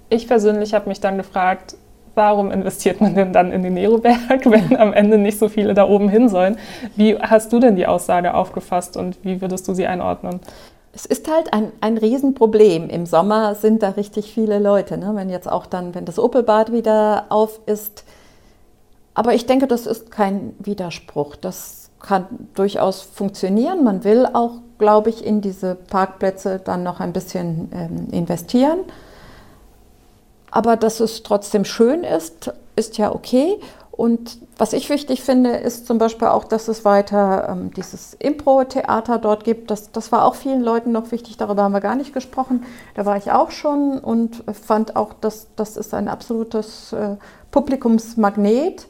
Ich 0.10 0.28
persönlich 0.28 0.74
habe 0.74 0.90
mich 0.90 1.00
dann 1.00 1.18
gefragt, 1.18 1.76
warum 2.16 2.52
investiert 2.52 3.00
man 3.00 3.16
denn 3.16 3.32
dann 3.32 3.52
in 3.52 3.64
den 3.64 3.76
Neroberg, 3.76 4.46
wenn 4.46 4.76
am 4.76 4.94
Ende 4.94 5.18
nicht 5.18 5.40
so 5.40 5.50
viele 5.50 5.74
da 5.74 5.88
oben 5.88 6.10
hin 6.10 6.30
sollen? 6.30 6.58
Wie 6.96 7.18
hast 7.18 7.54
du 7.54 7.60
denn 7.60 7.76
die 7.76 7.88
Aussage 7.88 8.34
aufgefasst 8.34 8.98
und 8.98 9.18
wie 9.24 9.42
würdest 9.42 9.68
du 9.68 9.74
sie 9.74 9.88
einordnen? 9.88 10.40
Es 10.94 11.06
ist 11.06 11.32
halt 11.32 11.54
ein, 11.54 11.72
ein 11.80 11.98
Riesenproblem. 11.98 12.90
Im 12.90 13.06
Sommer 13.06 13.54
sind 13.54 13.84
da 13.84 13.90
richtig 13.90 14.34
viele 14.34 14.58
Leute. 14.58 14.98
Ne? 14.98 15.12
Wenn 15.14 15.30
jetzt 15.30 15.50
auch 15.50 15.68
dann, 15.68 15.94
wenn 15.94 16.06
das 16.06 16.18
Opelbad 16.18 16.72
wieder 16.72 17.26
auf 17.30 17.60
ist, 17.68 18.04
aber 19.18 19.34
ich 19.34 19.48
denke, 19.48 19.66
das 19.66 19.88
ist 19.88 20.12
kein 20.12 20.54
Widerspruch. 20.60 21.36
Das 21.38 21.90
kann 22.00 22.28
durchaus 22.54 23.02
funktionieren. 23.02 23.84
Man 23.84 24.04
will 24.04 24.28
auch, 24.32 24.60
glaube 24.78 25.10
ich, 25.10 25.26
in 25.26 25.42
diese 25.42 25.74
Parkplätze 25.74 26.62
dann 26.64 26.84
noch 26.84 27.00
ein 27.00 27.14
bisschen 27.14 27.72
ähm, 27.74 28.08
investieren. 28.12 28.82
Aber 30.52 30.76
dass 30.76 31.00
es 31.00 31.24
trotzdem 31.24 31.66
schön 31.66 32.04
ist, 32.04 32.54
ist 32.76 33.00
ja 33.00 33.12
okay. 33.12 33.60
Und 33.90 34.38
was 34.56 34.74
ich 34.74 34.88
wichtig 34.92 35.24
finde, 35.24 35.50
ist 35.50 35.88
zum 35.88 35.98
Beispiel 35.98 36.28
auch, 36.28 36.44
dass 36.44 36.68
es 36.68 36.86
weiter 36.86 37.50
ähm, 37.50 37.74
dieses 37.74 38.14
Impro-Theater 38.14 39.18
dort 39.18 39.44
gibt. 39.44 39.72
Das, 39.72 39.92
das 39.92 40.12
war 40.12 40.26
auch 40.26 40.36
vielen 40.36 40.62
Leuten 40.62 40.92
noch 40.92 41.12
wichtig, 41.12 41.38
darüber 41.38 41.64
haben 41.64 41.72
wir 41.72 41.82
gar 41.82 41.96
nicht 41.96 42.14
gesprochen. 42.14 42.66
Da 42.94 43.08
war 43.08 43.18
ich 43.18 43.32
auch 43.32 43.50
schon 43.50 43.98
und 43.98 44.44
fand 44.64 44.96
auch, 44.96 45.14
dass 45.14 45.48
das 45.56 45.76
ist 45.76 45.96
ein 45.96 46.08
absolutes 46.08 46.94
äh, 46.94 47.16
Publikumsmagnet. 47.50 48.86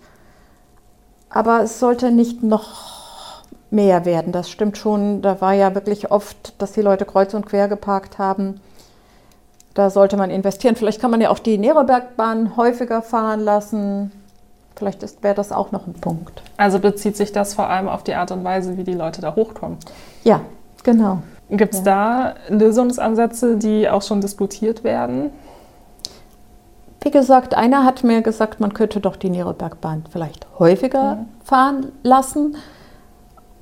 Aber 1.29 1.61
es 1.61 1.79
sollte 1.79 2.11
nicht 2.11 2.43
noch 2.43 3.43
mehr 3.69 4.05
werden. 4.05 4.31
Das 4.31 4.49
stimmt 4.49 4.77
schon. 4.77 5.21
Da 5.21 5.41
war 5.41 5.53
ja 5.53 5.75
wirklich 5.75 6.11
oft, 6.11 6.61
dass 6.61 6.71
die 6.71 6.81
Leute 6.81 7.05
kreuz 7.05 7.33
und 7.33 7.45
quer 7.45 7.67
geparkt 7.67 8.17
haben. 8.17 8.61
Da 9.73 9.89
sollte 9.89 10.17
man 10.17 10.31
investieren. 10.31 10.75
Vielleicht 10.75 11.01
kann 11.01 11.11
man 11.11 11.21
ja 11.21 11.29
auch 11.29 11.39
die 11.39 11.57
Nerobergbahn 11.57 12.57
häufiger 12.57 13.01
fahren 13.01 13.41
lassen. 13.41 14.11
Vielleicht 14.75 15.23
wäre 15.23 15.35
das 15.35 15.51
auch 15.51 15.71
noch 15.71 15.87
ein 15.87 15.93
Punkt. 15.93 16.41
Also 16.55 16.79
bezieht 16.79 17.17
sich 17.17 17.31
das 17.31 17.53
vor 17.53 17.69
allem 17.69 17.87
auf 17.87 18.03
die 18.03 18.13
Art 18.13 18.31
und 18.31 18.43
Weise, 18.43 18.77
wie 18.77 18.83
die 18.83 18.93
Leute 18.93 19.21
da 19.21 19.35
hochkommen? 19.35 19.77
Ja, 20.23 20.41
genau. 20.83 21.19
Gibt 21.49 21.73
es 21.73 21.79
ja. 21.79 21.85
da 21.85 22.35
Lösungsansätze, 22.49 23.57
die 23.57 23.89
auch 23.89 24.01
schon 24.01 24.21
diskutiert 24.21 24.83
werden? 24.83 25.31
Wie 27.01 27.11
gesagt, 27.11 27.53
einer 27.53 27.83
hat 27.83 28.03
mir 28.03 28.21
gesagt, 28.21 28.59
man 28.59 28.73
könnte 28.73 28.99
doch 28.99 29.15
die 29.15 29.29
Nerobergbahn 29.29 30.05
vielleicht 30.11 30.47
häufiger 30.57 31.15
mhm. 31.15 31.25
fahren 31.43 31.91
lassen. 32.03 32.57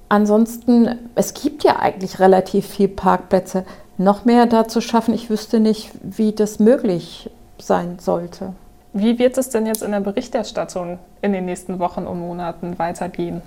Ansonsten, 0.07 0.97
es 1.15 1.33
gibt 1.33 1.63
ja 1.63 1.79
eigentlich 1.79 2.19
relativ 2.19 2.67
viele 2.67 2.89
Parkplätze. 2.89 3.65
Noch 3.97 4.25
mehr 4.25 4.45
da 4.45 4.67
zu 4.67 4.81
schaffen, 4.81 5.13
ich 5.13 5.29
wüsste 5.29 5.59
nicht, 5.59 5.91
wie 6.01 6.31
das 6.31 6.59
möglich 6.59 7.29
sein 7.57 7.97
sollte. 7.99 8.53
Wie 8.93 9.19
wird 9.19 9.37
es 9.37 9.49
denn 9.49 9.65
jetzt 9.65 9.83
in 9.83 9.91
der 9.91 9.99
Berichterstattung 9.99 10.99
in 11.21 11.33
den 11.33 11.45
nächsten 11.45 11.79
Wochen 11.79 12.05
und 12.05 12.19
Monaten 12.19 12.79
weitergehen? 12.79 13.41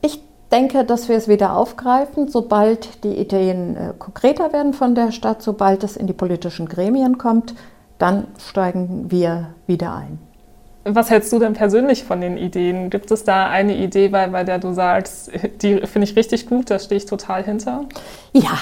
Ich 0.00 0.20
denke, 0.52 0.84
dass 0.84 1.08
wir 1.08 1.16
es 1.16 1.26
wieder 1.26 1.56
aufgreifen, 1.56 2.28
sobald 2.28 3.02
die 3.02 3.16
Ideen 3.16 3.76
äh, 3.76 3.92
konkreter 3.98 4.52
werden 4.52 4.72
von 4.72 4.94
der 4.94 5.10
Stadt, 5.10 5.42
sobald 5.42 5.82
es 5.82 5.96
in 5.96 6.06
die 6.06 6.12
politischen 6.12 6.68
Gremien 6.68 7.18
kommt 7.18 7.54
dann 8.04 8.26
steigen 8.38 9.10
wir 9.10 9.54
wieder 9.66 9.94
ein. 9.94 10.18
Was 10.84 11.08
hältst 11.08 11.32
du 11.32 11.38
denn 11.38 11.54
persönlich 11.54 12.04
von 12.04 12.20
den 12.20 12.36
Ideen? 12.36 12.90
Gibt 12.90 13.10
es 13.10 13.24
da 13.24 13.48
eine 13.48 13.74
Idee, 13.74 14.08
bei, 14.08 14.26
bei 14.26 14.44
der 14.44 14.58
du 14.58 14.74
sagst, 14.74 15.30
die 15.62 15.78
finde 15.86 16.06
ich 16.06 16.14
richtig 16.14 16.46
gut, 16.46 16.68
da 16.68 16.78
stehe 16.78 16.98
ich 16.98 17.06
total 17.06 17.42
hinter? 17.42 17.86
Ja, 18.34 18.58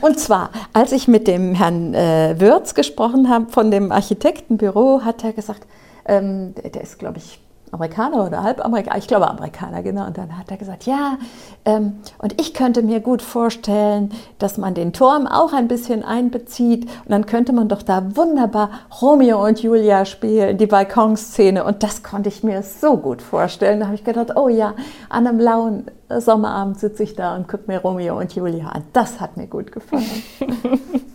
und 0.00 0.20
zwar, 0.20 0.50
als 0.72 0.92
ich 0.92 1.08
mit 1.08 1.26
dem 1.26 1.56
Herrn 1.56 1.92
äh, 1.92 2.36
Würz 2.38 2.76
gesprochen 2.76 3.28
habe 3.28 3.50
von 3.50 3.72
dem 3.72 3.90
Architektenbüro, 3.90 5.00
hat 5.04 5.24
er 5.24 5.32
gesagt, 5.32 5.66
ähm, 6.04 6.54
der 6.54 6.82
ist, 6.82 7.00
glaube 7.00 7.18
ich, 7.18 7.40
Amerikaner 7.74 8.26
oder 8.26 8.42
Halbamerikaner, 8.42 8.98
ich 8.98 9.08
glaube 9.08 9.28
Amerikaner, 9.28 9.82
genau. 9.82 10.06
Und 10.06 10.16
dann 10.16 10.38
hat 10.38 10.50
er 10.50 10.56
gesagt, 10.56 10.86
ja, 10.86 11.18
ähm, 11.64 11.98
und 12.18 12.40
ich 12.40 12.54
könnte 12.54 12.82
mir 12.82 13.00
gut 13.00 13.20
vorstellen, 13.20 14.12
dass 14.38 14.58
man 14.58 14.74
den 14.74 14.92
Turm 14.92 15.26
auch 15.26 15.52
ein 15.52 15.68
bisschen 15.68 16.04
einbezieht. 16.04 16.84
Und 16.84 17.10
dann 17.10 17.26
könnte 17.26 17.52
man 17.52 17.68
doch 17.68 17.82
da 17.82 18.16
wunderbar 18.16 18.70
Romeo 19.02 19.44
und 19.44 19.62
Julia 19.62 20.04
spielen, 20.04 20.56
die 20.56 20.66
Balkonszene. 20.66 21.64
Und 21.64 21.82
das 21.82 22.02
konnte 22.02 22.28
ich 22.28 22.42
mir 22.42 22.62
so 22.62 22.96
gut 22.96 23.20
vorstellen. 23.20 23.80
Da 23.80 23.86
habe 23.86 23.96
ich 23.96 24.04
gedacht, 24.04 24.36
oh 24.36 24.48
ja, 24.48 24.74
an 25.08 25.26
einem 25.26 25.40
lauen 25.40 25.90
Sommerabend 26.08 26.78
sitze 26.78 27.02
ich 27.02 27.16
da 27.16 27.34
und 27.34 27.48
gucke 27.48 27.64
mir 27.66 27.78
Romeo 27.78 28.18
und 28.18 28.34
Julia 28.34 28.68
an. 28.68 28.84
Das 28.92 29.20
hat 29.20 29.36
mir 29.36 29.46
gut 29.46 29.72
gefallen. 29.72 30.04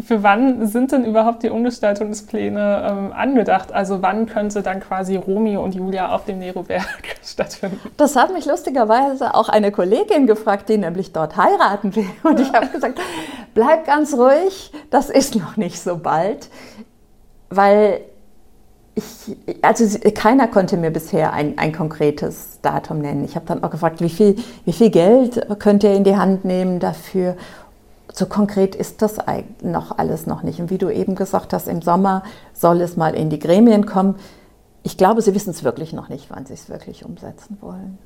für 0.00 0.22
wann 0.22 0.66
sind 0.66 0.92
denn 0.92 1.04
überhaupt 1.04 1.42
die 1.42 1.50
Umgestaltungspläne 1.50 2.86
ähm, 2.88 3.12
angedacht? 3.12 3.72
Also 3.72 4.00
wann 4.02 4.26
könnte 4.26 4.62
dann 4.62 4.80
quasi 4.80 5.16
Romeo 5.16 5.62
und 5.62 5.74
Julia 5.74 6.14
auf 6.14 6.24
dem 6.24 6.38
Neroberg 6.38 6.86
stattfinden? 7.24 7.80
Das 7.96 8.14
hat 8.14 8.32
mich 8.32 8.46
lustigerweise 8.46 9.34
auch 9.34 9.48
eine 9.48 9.72
Kollegin 9.72 10.26
gefragt, 10.26 10.68
die 10.68 10.78
nämlich 10.78 11.12
dort 11.12 11.36
heiraten 11.36 11.96
will. 11.96 12.06
Und 12.22 12.38
ich 12.38 12.52
habe 12.52 12.68
gesagt, 12.68 13.00
bleib 13.54 13.86
ganz 13.86 14.14
ruhig, 14.14 14.72
das 14.90 15.10
ist 15.10 15.34
noch 15.34 15.56
nicht 15.56 15.80
so 15.80 15.96
bald, 15.96 16.48
weil 17.50 18.00
ich, 18.94 19.36
also 19.62 19.98
keiner 20.14 20.48
konnte 20.48 20.76
mir 20.76 20.90
bisher 20.90 21.32
ein, 21.32 21.56
ein 21.56 21.72
konkretes 21.72 22.60
Datum 22.62 23.00
nennen. 23.00 23.24
Ich 23.24 23.36
habe 23.36 23.46
dann 23.46 23.62
auch 23.62 23.70
gefragt, 23.70 24.00
wie 24.00 24.08
viel, 24.08 24.36
wie 24.64 24.72
viel 24.72 24.90
Geld 24.90 25.46
könnt 25.60 25.84
ihr 25.84 25.94
in 25.94 26.04
die 26.04 26.16
Hand 26.16 26.44
nehmen 26.44 26.80
dafür? 26.80 27.36
So 28.18 28.26
konkret 28.26 28.74
ist 28.74 29.00
das 29.00 29.16
noch 29.62 29.96
alles 29.96 30.26
noch 30.26 30.42
nicht. 30.42 30.60
Und 30.60 30.70
wie 30.70 30.78
du 30.78 30.90
eben 30.90 31.14
gesagt 31.14 31.52
hast, 31.52 31.68
im 31.68 31.82
Sommer 31.82 32.24
soll 32.52 32.80
es 32.80 32.96
mal 32.96 33.14
in 33.14 33.30
die 33.30 33.38
Gremien 33.38 33.86
kommen. 33.86 34.16
Ich 34.82 34.96
glaube, 34.96 35.22
sie 35.22 35.34
wissen 35.34 35.50
es 35.50 35.64
wirklich 35.64 35.92
noch 35.92 36.08
nicht, 36.08 36.30
wann 36.30 36.44
sie 36.44 36.54
es 36.54 36.68
wirklich 36.68 37.04
umsetzen 37.04 37.58
wollen. 37.60 37.98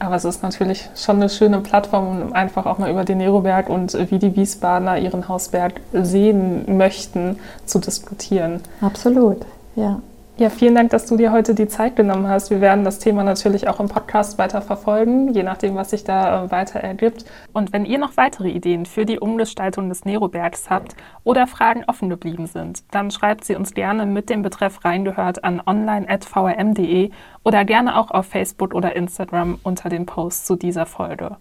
Aber 0.00 0.14
es 0.14 0.24
ist 0.24 0.42
natürlich 0.42 0.88
schon 0.94 1.16
eine 1.16 1.28
schöne 1.28 1.60
Plattform, 1.60 2.22
um 2.22 2.32
einfach 2.32 2.66
auch 2.66 2.78
mal 2.78 2.90
über 2.90 3.04
den 3.04 3.18
Neroberg 3.18 3.68
und 3.68 3.92
wie 4.10 4.18
die 4.18 4.36
Wiesbadener 4.36 4.98
ihren 4.98 5.28
Hausberg 5.28 5.80
sehen 5.92 6.78
möchten, 6.78 7.38
zu 7.66 7.78
diskutieren. 7.80 8.60
Absolut, 8.80 9.38
ja. 9.74 10.00
Ja, 10.40 10.50
vielen 10.50 10.76
Dank, 10.76 10.90
dass 10.90 11.06
du 11.06 11.16
dir 11.16 11.32
heute 11.32 11.52
die 11.52 11.66
Zeit 11.66 11.96
genommen 11.96 12.28
hast. 12.28 12.50
Wir 12.50 12.60
werden 12.60 12.84
das 12.84 13.00
Thema 13.00 13.24
natürlich 13.24 13.66
auch 13.66 13.80
im 13.80 13.88
Podcast 13.88 14.38
weiter 14.38 14.62
verfolgen, 14.62 15.34
je 15.34 15.42
nachdem, 15.42 15.74
was 15.74 15.90
sich 15.90 16.04
da 16.04 16.44
äh, 16.44 16.50
weiter 16.52 16.78
ergibt. 16.78 17.24
Und 17.52 17.72
wenn 17.72 17.84
ihr 17.84 17.98
noch 17.98 18.16
weitere 18.16 18.48
Ideen 18.48 18.86
für 18.86 19.04
die 19.04 19.18
Umgestaltung 19.18 19.88
des 19.88 20.04
Nerobergs 20.04 20.70
habt 20.70 20.94
oder 21.24 21.48
Fragen 21.48 21.82
offen 21.88 22.08
geblieben 22.08 22.46
sind, 22.46 22.84
dann 22.92 23.10
schreibt 23.10 23.46
sie 23.46 23.56
uns 23.56 23.74
gerne 23.74 24.06
mit 24.06 24.30
dem 24.30 24.42
Betreff 24.42 24.84
reingehört 24.84 25.42
an 25.42 25.60
online.vrm.de 25.66 27.10
oder 27.42 27.64
gerne 27.64 27.98
auch 27.98 28.12
auf 28.12 28.26
Facebook 28.26 28.74
oder 28.74 28.94
Instagram 28.94 29.58
unter 29.64 29.88
dem 29.88 30.06
Post 30.06 30.46
zu 30.46 30.54
dieser 30.54 30.86
Folge. 30.86 31.36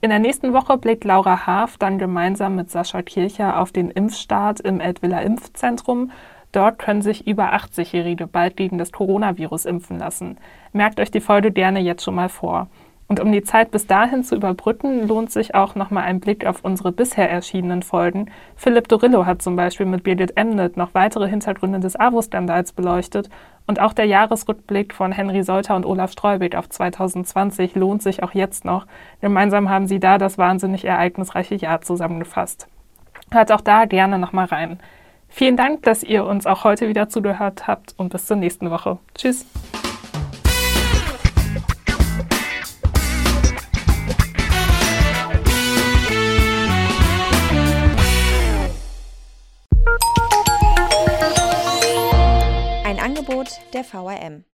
In 0.00 0.10
der 0.10 0.18
nächsten 0.18 0.52
Woche 0.52 0.76
blickt 0.76 1.04
Laura 1.04 1.46
Haaf 1.46 1.78
dann 1.78 1.98
gemeinsam 1.98 2.56
mit 2.56 2.68
Sascha 2.68 3.02
Kircher 3.02 3.60
auf 3.60 3.70
den 3.70 3.92
Impfstart 3.92 4.58
im 4.58 4.80
Eltviller 4.80 5.22
Impfzentrum 5.22 6.10
Dort 6.52 6.78
können 6.78 7.02
sich 7.02 7.26
über 7.26 7.54
80-Jährige 7.54 8.26
bald 8.26 8.56
gegen 8.56 8.78
das 8.78 8.92
Coronavirus 8.92 9.66
impfen 9.66 9.98
lassen. 9.98 10.38
Merkt 10.72 11.00
euch 11.00 11.10
die 11.10 11.20
Folge 11.20 11.52
gerne 11.52 11.80
jetzt 11.80 12.04
schon 12.04 12.16
mal 12.16 12.28
vor. 12.28 12.68
Und 13.10 13.18
um 13.18 13.32
die 13.32 13.42
Zeit 13.42 13.72
bis 13.72 13.88
dahin 13.88 14.22
zu 14.22 14.36
überbrücken, 14.36 15.08
lohnt 15.08 15.32
sich 15.32 15.56
auch 15.56 15.74
nochmal 15.74 16.04
ein 16.04 16.20
Blick 16.20 16.46
auf 16.46 16.60
unsere 16.62 16.92
bisher 16.92 17.28
erschienenen 17.28 17.82
Folgen. 17.82 18.30
Philipp 18.54 18.86
Dorillo 18.86 19.26
hat 19.26 19.42
zum 19.42 19.56
Beispiel 19.56 19.86
mit 19.86 20.04
Birgit 20.04 20.36
Emnet 20.36 20.76
noch 20.76 20.94
weitere 20.94 21.28
Hintergründe 21.28 21.80
des 21.80 21.98
AWO-Skandals 21.98 22.72
beleuchtet. 22.72 23.28
Und 23.66 23.80
auch 23.80 23.94
der 23.94 24.04
Jahresrückblick 24.04 24.94
von 24.94 25.10
Henry 25.10 25.42
Solter 25.42 25.74
und 25.74 25.86
Olaf 25.86 26.12
Streubig 26.12 26.54
auf 26.54 26.68
2020 26.68 27.74
lohnt 27.74 28.00
sich 28.00 28.22
auch 28.22 28.32
jetzt 28.32 28.64
noch. 28.64 28.86
Gemeinsam 29.20 29.68
haben 29.68 29.88
sie 29.88 29.98
da 29.98 30.16
das 30.16 30.38
wahnsinnig 30.38 30.84
ereignisreiche 30.84 31.56
Jahr 31.56 31.80
zusammengefasst. 31.80 32.68
Hört 33.32 33.50
auch 33.50 33.60
da 33.60 33.86
gerne 33.86 34.20
nochmal 34.20 34.46
rein. 34.46 34.78
Vielen 35.30 35.56
Dank, 35.56 35.84
dass 35.84 36.02
ihr 36.02 36.24
uns 36.24 36.44
auch 36.44 36.64
heute 36.64 36.88
wieder 36.88 37.08
zugehört 37.08 37.66
habt 37.66 37.94
und 37.96 38.10
bis 38.10 38.26
zur 38.26 38.36
nächsten 38.36 38.70
Woche. 38.70 38.98
Tschüss. 39.16 39.46
Ein 52.84 52.98
Angebot 52.98 53.48
der 53.72 53.84
VRM. 53.84 54.44